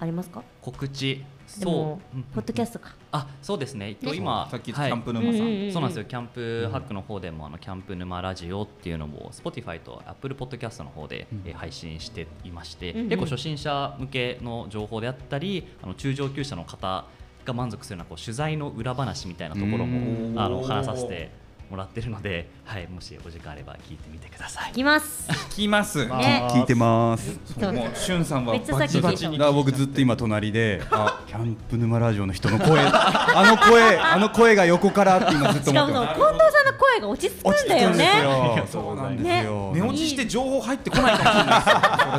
[0.00, 0.42] ありますか？
[0.60, 2.94] 告知そう、うんポッドキャストか。
[3.10, 4.16] あそうですね、えっと、そう。
[4.16, 17.04] 今さっきキャンプ沼さん、そうなんですよ、キャンプハックの方でも、あのキャンプ沼ラジオっていうのを Spotify と Apple Podcast の方で、えー配信していまして、結構初心者向けの情報であったり、あの中上級者の方
[17.44, 20.34] が満足するようなこう取材の裏話みたいなところうん。
[20.34, 21.30] もあの話させて
[21.70, 24.70] もらってるので、はい、もしお時間あれば聞いてみてください。
[24.70, 24.74] い。
[24.74, 25.28] きます。
[25.30, 26.48] 聞きます、ね。
[26.50, 27.38] 聞いてます。
[27.60, 29.38] もうしゅんさんはバチバチに。
[29.38, 36.20] だから僕ずっと今隣であキャンプ沼ラジオの人の声あの声あの声が横からって今ずっとしか思ってます。
[36.20, 38.22] 近藤さんの声が落ち着くんだよね。
[38.22, 38.66] よ。
[38.70, 39.72] そうなんですよ。
[39.74, 41.58] 寝落ちして情報入ってこないかもしれない。
[41.58, 41.68] で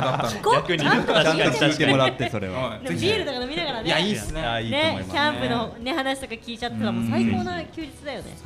[0.00, 0.90] だったら逆にね。
[0.90, 1.72] ちゃんとちゃんと確かに。
[1.72, 2.78] 聞いてもらってそれは。
[2.82, 3.88] ビールとか飲みながらね。
[3.88, 4.42] いやいいっすね。
[4.42, 5.12] あいいと思いますね。
[5.12, 8.36] キャンプのね話とか聞いちゃったらもう最高な休日だよね。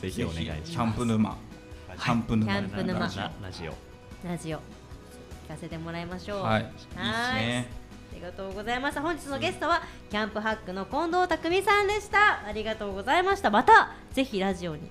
[0.00, 0.72] ぜひお願いします。
[0.72, 1.36] キャンプ沼、
[1.96, 2.52] キャンプ沼。
[2.52, 3.00] キャンプ沼。
[3.00, 3.22] ラジオ。
[3.22, 4.28] ラジオ。
[4.28, 4.58] ラジオ。
[4.58, 4.60] 聞
[5.48, 6.42] かせてもらいましょう。
[6.42, 6.62] はい。
[6.62, 6.64] い。
[6.64, 7.68] いっはーいすね。
[8.12, 12.44] ありがとうございました本日のゲストはキャンプハックの近藤匠さんでした。
[12.44, 13.50] ありがとうございました。
[13.50, 14.82] またぜひラジオに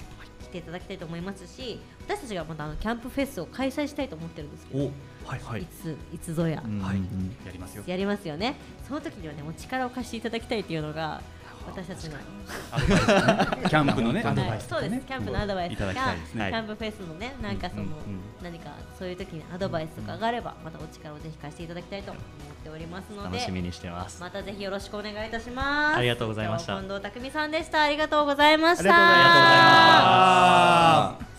[0.41, 4.91] 来ていただきたいと思いますし私たちがまたあのキャンプフェスを開催したいと思ってるんですけどお
[5.28, 5.62] はいはい。
[5.62, 6.80] いついつぞや、うん。
[6.82, 6.97] はい
[7.45, 7.84] やりますよ。
[7.86, 8.55] やりますよね。
[8.88, 11.22] その時にはねお力を貸していただきたいというのが
[11.70, 12.18] 私たちの
[13.70, 14.24] キャンプのね。
[14.26, 15.08] アドバはいそうですイスとかね。
[15.08, 15.78] キャンプのアドバイス。
[15.78, 17.96] とかキャンプフェスのねなんかその、うんうん
[18.42, 22.24] 何かそういう時にアドバイスとかがあればまたお力をぜひ貸していただきたいと思っ
[22.64, 24.22] ておりますので楽しみにしてます。
[24.22, 25.98] またぜひよろしくお願いいたします。
[25.98, 26.80] ありがとうございました。
[26.80, 27.82] 近藤匠さんでした。
[27.84, 28.90] ありがとうございました。
[28.90, 29.36] ありがと
[31.16, 31.39] うございました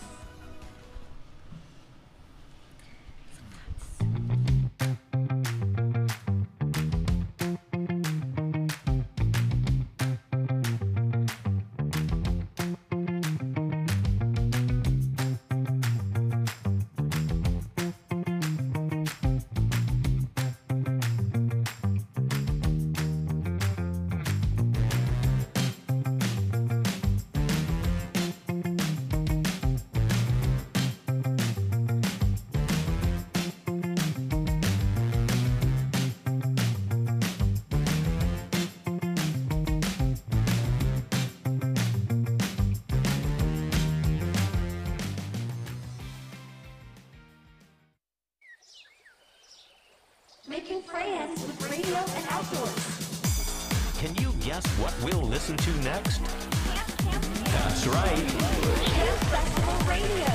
[50.49, 53.93] Making friends with radio and outdoors.
[53.99, 56.17] Can you guess what we'll listen to next?
[56.17, 58.27] Camp Camp That's right.
[58.89, 60.31] Camp Festival Radio.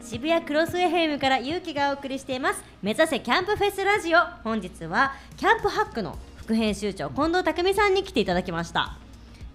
[0.00, 8.96] 渋谷クロス FM から勇気がお送りしています目指せキャンプフェスラジオ本日はキャンプハックの副編集長近藤匠さんに来ていただきました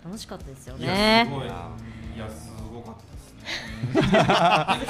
[0.04, 1.70] 楽しかったですよいやねすごいいや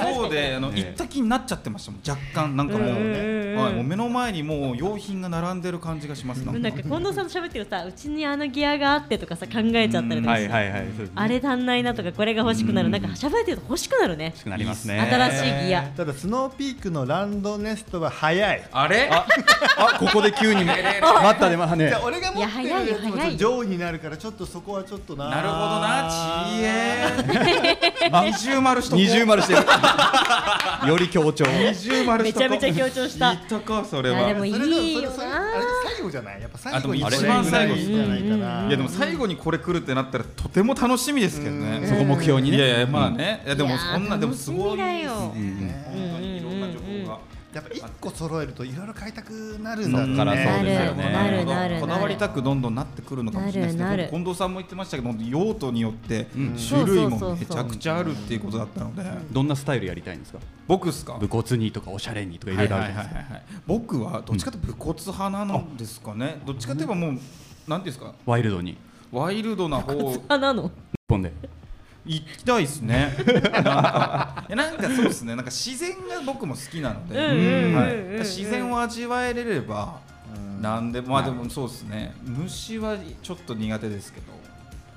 [0.02, 6.60] そうであのええ行った気になっちゃってましたもん若干なんかもう,、はい、もう目の前にもう用品が並んでる感じがしますなんか。
[6.60, 10.86] なんか近藤さんと喋ってるとさうちにあのギアがあってとかさ考えちゃったりとかしてはいはいはい。
[10.88, 11.10] そうですね。
[11.14, 12.88] あれ足んないなとかこれが欲しくなる。
[12.90, 14.26] なんか喋ってると欲しくなるね。
[14.26, 15.00] 欲しくなりますね。
[15.00, 15.82] 新しいギア。
[15.96, 18.62] ただスノーピークのランドネストは早い。
[18.72, 19.08] あれ？
[19.10, 19.26] あ
[19.78, 21.88] あここで急に 待ったでまあね。
[21.88, 23.32] じゃあ俺が持ってるやついや早いよ早いよ。
[23.32, 25.30] も上位になるからちょっとそこはちょっとな。
[25.30, 29.04] なるほどなちえ二重丸しとこう。
[29.04, 29.60] 二重丸してる。
[30.88, 31.44] より強調。
[31.44, 32.48] 二重丸しとこう。
[32.50, 33.34] めちゃめちゃ強調した。
[33.34, 34.18] 言ったかそれは。
[34.18, 47.18] いやでもいそれいよそれそれなあれ最後じゃないやっぱ最後にあでも一番最後じゃないかな、いやでも最後にこれ来るってなったらとても楽しみですけどねそこ目標にねいやいやまあねいやでもいやーそんなでもすごいです楽しみだよね本当にいろんな情報が
[47.52, 50.16] やっぱ一個揃えるといろいろ買いたくなるんだね。
[50.16, 51.12] からそうですよね。
[51.12, 54.02] なるなるこだわりたくどんどんなってくるのかもしれないですなるなる。
[54.04, 59.02] ね近藤さんも言ってましたけど用途によってん種類もめちゃくちゃあるっていうことだったので。
[59.32, 60.38] どんなスタイルやりたいんですか？
[60.68, 61.14] 僕っすか？
[61.20, 63.34] 武骨にとかおしゃれにとかいろいろあるじゃないですか。
[63.34, 66.40] はい僕はどっちかというと武骨派なんですかね。
[66.46, 67.18] どっちかといえばもう
[67.68, 68.14] なんですか？
[68.26, 68.76] ワイルドに。
[69.10, 70.22] ワイルドな方。
[70.28, 70.66] あなの？
[70.66, 70.72] 一
[71.08, 71.32] 本で
[72.06, 73.14] 行きたいですね。
[73.26, 75.36] なんかいやなんかそうですね。
[75.36, 80.00] なんか自然が僕も好きなので、自然を味わえれれば、
[80.60, 82.14] なんでまあでもそうですね。
[82.22, 84.26] 虫はちょっと苦手ですけど。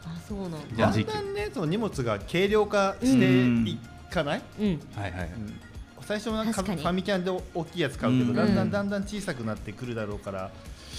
[0.06, 0.58] あそうなんだ。
[0.78, 3.78] だんだんねその荷物が軽量化してい
[4.10, 4.80] かない、うん。
[4.96, 5.30] はいはいはい。
[6.02, 8.36] 最初はなんかファミキャンで大きいやつ買うけど、うん。
[8.36, 10.52] だんだんだんだん小さくなってくるだろうから、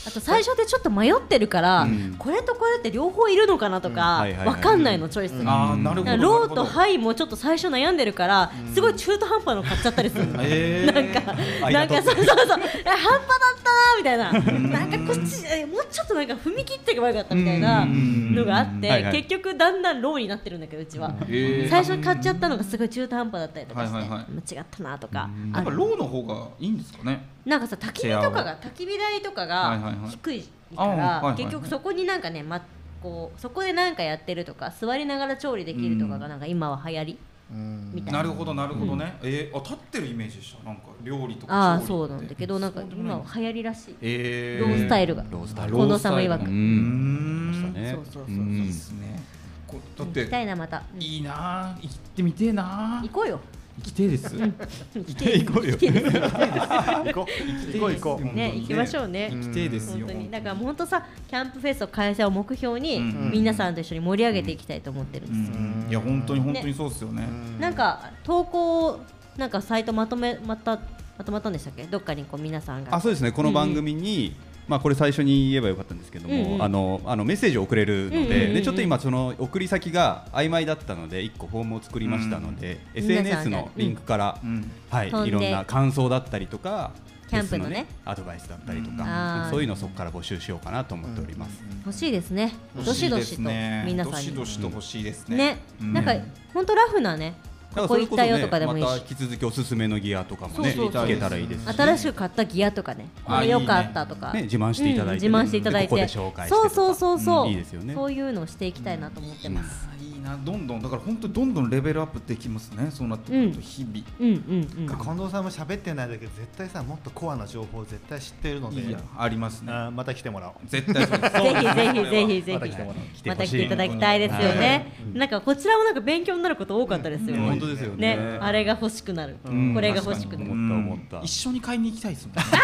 [0.06, 2.16] あと最初でちょっと迷ってるから、うん。
[2.18, 3.94] これとこれって両方いるのかなとうん。
[3.94, 4.46] かはいはいはい。
[4.48, 5.32] わかんないのチョイス。
[5.42, 5.50] が。
[5.52, 6.04] ああなるほど。
[6.04, 10.40] だからローとハイもちょっと最初悩んでるから、すごい中途半端の買っちゃったりするの。
[10.42, 10.92] えー。
[10.94, 11.34] なんか、
[11.66, 14.32] 間なんかそうそうそう、え半端だったなみたいな、
[14.78, 19.12] なんかこっち、えもうちょっとなんか踏み切っていけばよかったみたいなのがあって、はいはい。
[19.12, 21.14] 結局だんだんローになってるんだけど、うちは。
[21.22, 21.70] えー。
[21.70, 24.30] 最初に買っちゃったのがすごい中途半端だったりとかして、はいはいはい。
[24.30, 27.32] もう違ったなとか、やっぱローの方がいいんですかね。
[27.44, 32.60] なんかさ焚き火とかが焚き火台とかはいがはいはい低いからはいはい結局そこになんかね、ま、
[33.02, 37.18] こうそこでなんかやってるとか座りながら調理できるとかがなんか今は流行り
[37.52, 37.90] うん。
[37.94, 38.18] みたいな。
[38.20, 39.18] なるほどなるほどね。
[39.22, 40.64] えーあ立ってるイメージでした？
[40.64, 41.54] なんか料理とか。
[41.54, 41.88] ああ調理って。
[41.88, 43.96] そうなんだけどなんか今は流行りらしい。
[44.00, 45.24] えロースタイルが。
[45.30, 45.74] ロースタイル。
[45.76, 47.72] 近藤さんも曰くうん。
[47.74, 48.46] ねそうそうそうそう。
[48.66, 49.22] ですね。
[49.66, 50.82] こだっ行きたていなまた。
[50.94, 51.02] うん。
[51.02, 53.38] いいなあ行ってみてえなあ行こうよ。
[53.38, 53.42] 行
[53.84, 54.34] きてえです。
[54.36, 55.76] 行きて行こうよ。
[55.76, 57.72] 行こう。
[57.72, 57.92] 行こう。
[57.92, 58.24] 行こう。
[58.24, 59.30] ね行きましょうね。
[59.32, 60.06] 行きてえですよ。
[60.06, 60.30] 本当に。
[60.30, 63.30] だから本当さキャンプフェスト開催を目標に、うん。
[63.32, 67.28] 皆さんと一緒に盛り上げていきたいと思ってるんうですいや本当に本当にそうですよね。
[67.58, 69.00] なんか投稿を
[69.36, 70.80] なんかサイトまとめまた
[71.18, 71.84] まとまったんでしたっけ？
[71.84, 72.94] どっかにこう皆さんが。
[72.94, 73.32] あそうですね。
[73.32, 74.34] この番組に、
[74.66, 76.62] まあ、これ最初に言えばよかったんですけども、うんうん。
[76.62, 78.54] あのあのメッセージを送れるので,、うんうんうんうん。
[78.54, 82.98] でちょっと今その送り先が曖昧だったので1個フォームを作りましたので、うん。
[82.98, 84.70] SNS がのリンクから、うん。
[84.90, 86.92] はい、いろんな感想だったりとか
[87.28, 87.86] キャンプのね。
[88.04, 89.50] フェスアドバイスだったりとあかー。
[89.50, 91.62] そういうのをそこから募集しようかなと思っております。
[91.84, 92.54] 欲しいですね。
[92.76, 95.36] どしどしと皆さんどしにどしと欲しいですね。
[95.36, 95.92] ね、うん。
[95.92, 96.14] なんか
[96.52, 97.34] 本当ラフなね
[97.74, 98.86] ここ行ったよとかでもいいし。
[98.86, 101.04] また引き続きおすすめのギアとかもねそうそうそう。
[101.04, 103.08] 聞けたらいいですし、新しく買ったギアとかね。
[103.24, 105.88] こあれ良かったとか、ね、自慢していただいて、うん自慢していただいて。
[105.88, 106.70] ここで紹介してとか。
[106.70, 107.94] そうそうそうそう、んいいですよね。
[107.94, 109.88] そういうのをしていきたいなと思ってます、
[110.24, 112.90] などんどんだから本当にどんどんレベルアップできますね。
[112.90, 114.04] そうなってくると日々。
[114.18, 118.80] うん、うんうん近藤さんも喋ってないだけど絶対さもっとコアな情報絶対知ってるので。
[118.80, 119.72] いやありますね。
[119.92, 120.54] また来てもらおう。
[120.66, 121.32] 絶対そうです。
[121.32, 122.52] ぜひぜひぜひぜひ。
[122.52, 123.34] また来てもらおう来てほしい。
[123.34, 127.46] また来ていただきたいですよね、なんかこちらもなんか勉強になること多かったですよ、うん。
[127.46, 128.16] 本当ですよね。
[128.16, 129.74] ねあれが欲しくなる、ん。
[129.74, 130.50] これが欲しくなる。
[130.52, 131.20] 思った思った。
[131.24, 132.42] 一緒に買いに行きたいですもんね。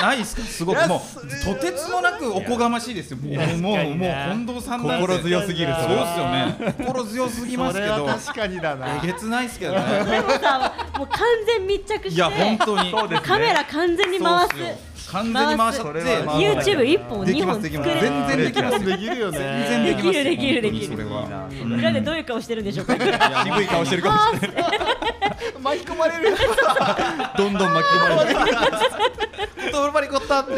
[0.00, 0.42] えないですか？
[0.42, 0.88] すごく。
[0.88, 1.00] もう
[1.44, 3.18] とてつもなくおこがましいですよ。
[3.18, 4.10] もうもうもう
[4.44, 5.06] 近藤さんなんて。
[5.06, 5.74] 心強すぎる。
[5.74, 6.65] そうですよね。
[6.72, 8.12] 心強すぎますそれはけど。
[8.12, 9.80] 確かにだなえげつないですけどね。
[10.04, 12.92] でもさもう完全密着していや本当に。
[13.20, 14.54] カメラ完全に回す
[15.12, 16.00] 完全に回しちゃって。
[16.00, 17.62] YouTube 一本二本。
[17.62, 18.84] 作れる全然できます。
[18.84, 20.24] できるよね全然できます。
[20.24, 21.76] できるできるできる。
[21.76, 22.94] 裏でどういう顔してるんでしょうか
[23.44, 24.64] 渋い顔してるかもしれない
[25.62, 26.36] 巻き込まれる
[27.36, 29.25] どんどん巻き込まれて
[29.76, 30.52] トルバリコッタって。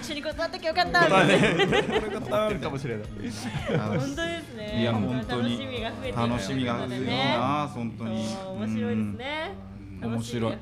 [0.00, 2.48] 一緒に断ったきゃよかったみたいな。
[2.48, 5.58] るかもしれない本当ですねいや本当に。
[5.58, 8.26] 楽しみが増えて楽しみが増えるな本当に。
[8.58, 9.54] 面白いですね。
[9.70, 10.58] うん面白い。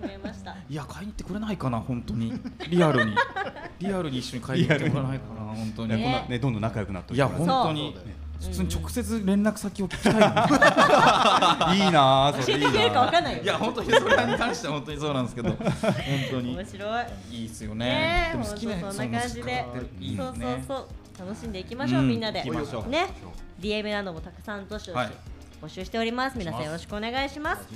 [0.70, 2.32] いや買いに行ってくれないかな本当に。
[2.68, 3.14] リアルに。
[3.80, 5.96] リアルに一緒に買いに行ってくれないかな本当に。
[5.96, 6.38] ね。
[6.40, 7.96] どんどん仲良くなっておいやります本当に
[8.40, 11.74] 普通に直接連絡先を聞きたいな。
[11.74, 13.42] いいなあそれいい教えてくれるかわなかんないよ。
[13.42, 15.50] いや本当にそれに関しては本当にそうなんですけど。
[15.50, 15.68] 本
[16.30, 16.56] 当に。
[16.56, 17.04] 面白い。
[17.30, 17.86] いいですよね。
[17.86, 18.26] ね。
[18.30, 19.64] えでも好きなそんな感じで。
[20.16, 20.64] そうそうね。
[20.66, 20.88] そう。
[21.18, 22.08] 楽しんでいきましょう、うん。
[22.08, 22.42] みんなで。
[22.44, 22.90] 行きましょう。
[22.90, 23.06] ね。
[23.60, 24.96] DM などもたくさんどしどし。
[24.96, 26.38] はい募集しております。
[26.38, 27.68] 皆さんよろしくお願いします。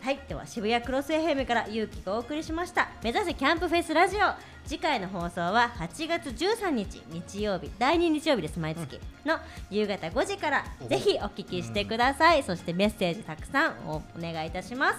[0.00, 0.18] はい。
[0.28, 2.88] では渋谷クロス FM から勇気がお送りしました。
[3.02, 4.20] 目指せキャンプフェスラジオ。
[4.66, 7.70] 次回の放送は8月13日日曜日。
[7.78, 9.00] 第2日曜日です毎月。
[9.24, 9.38] の
[9.70, 10.64] 夕方5時から。
[10.88, 14.98] ぜひお聞きしてください、そしてメッセージたくさんおお願いいたします。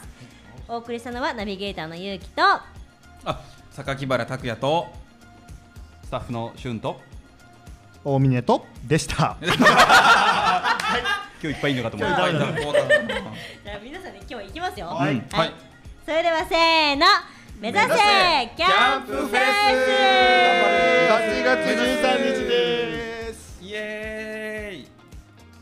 [0.68, 2.66] お送りしたのはナビゲーターの勇気とあ
[3.72, 4.88] 榊原拓也と
[6.04, 7.02] スタッフの俊と
[8.04, 9.38] 大峰とでした。
[9.42, 9.52] 今
[11.42, 12.32] 日いっぱいいるのかと思った。
[12.32, 14.88] じゃあ皆さんで今日は行きますよ。
[14.88, 15.24] はい。
[15.32, 15.54] はい。
[16.06, 17.06] それではせーの。
[17.62, 19.32] 目指せ目指せキャンプフェス。
[19.32, 19.40] キャンプフェ
[19.78, 23.11] ス8月13日です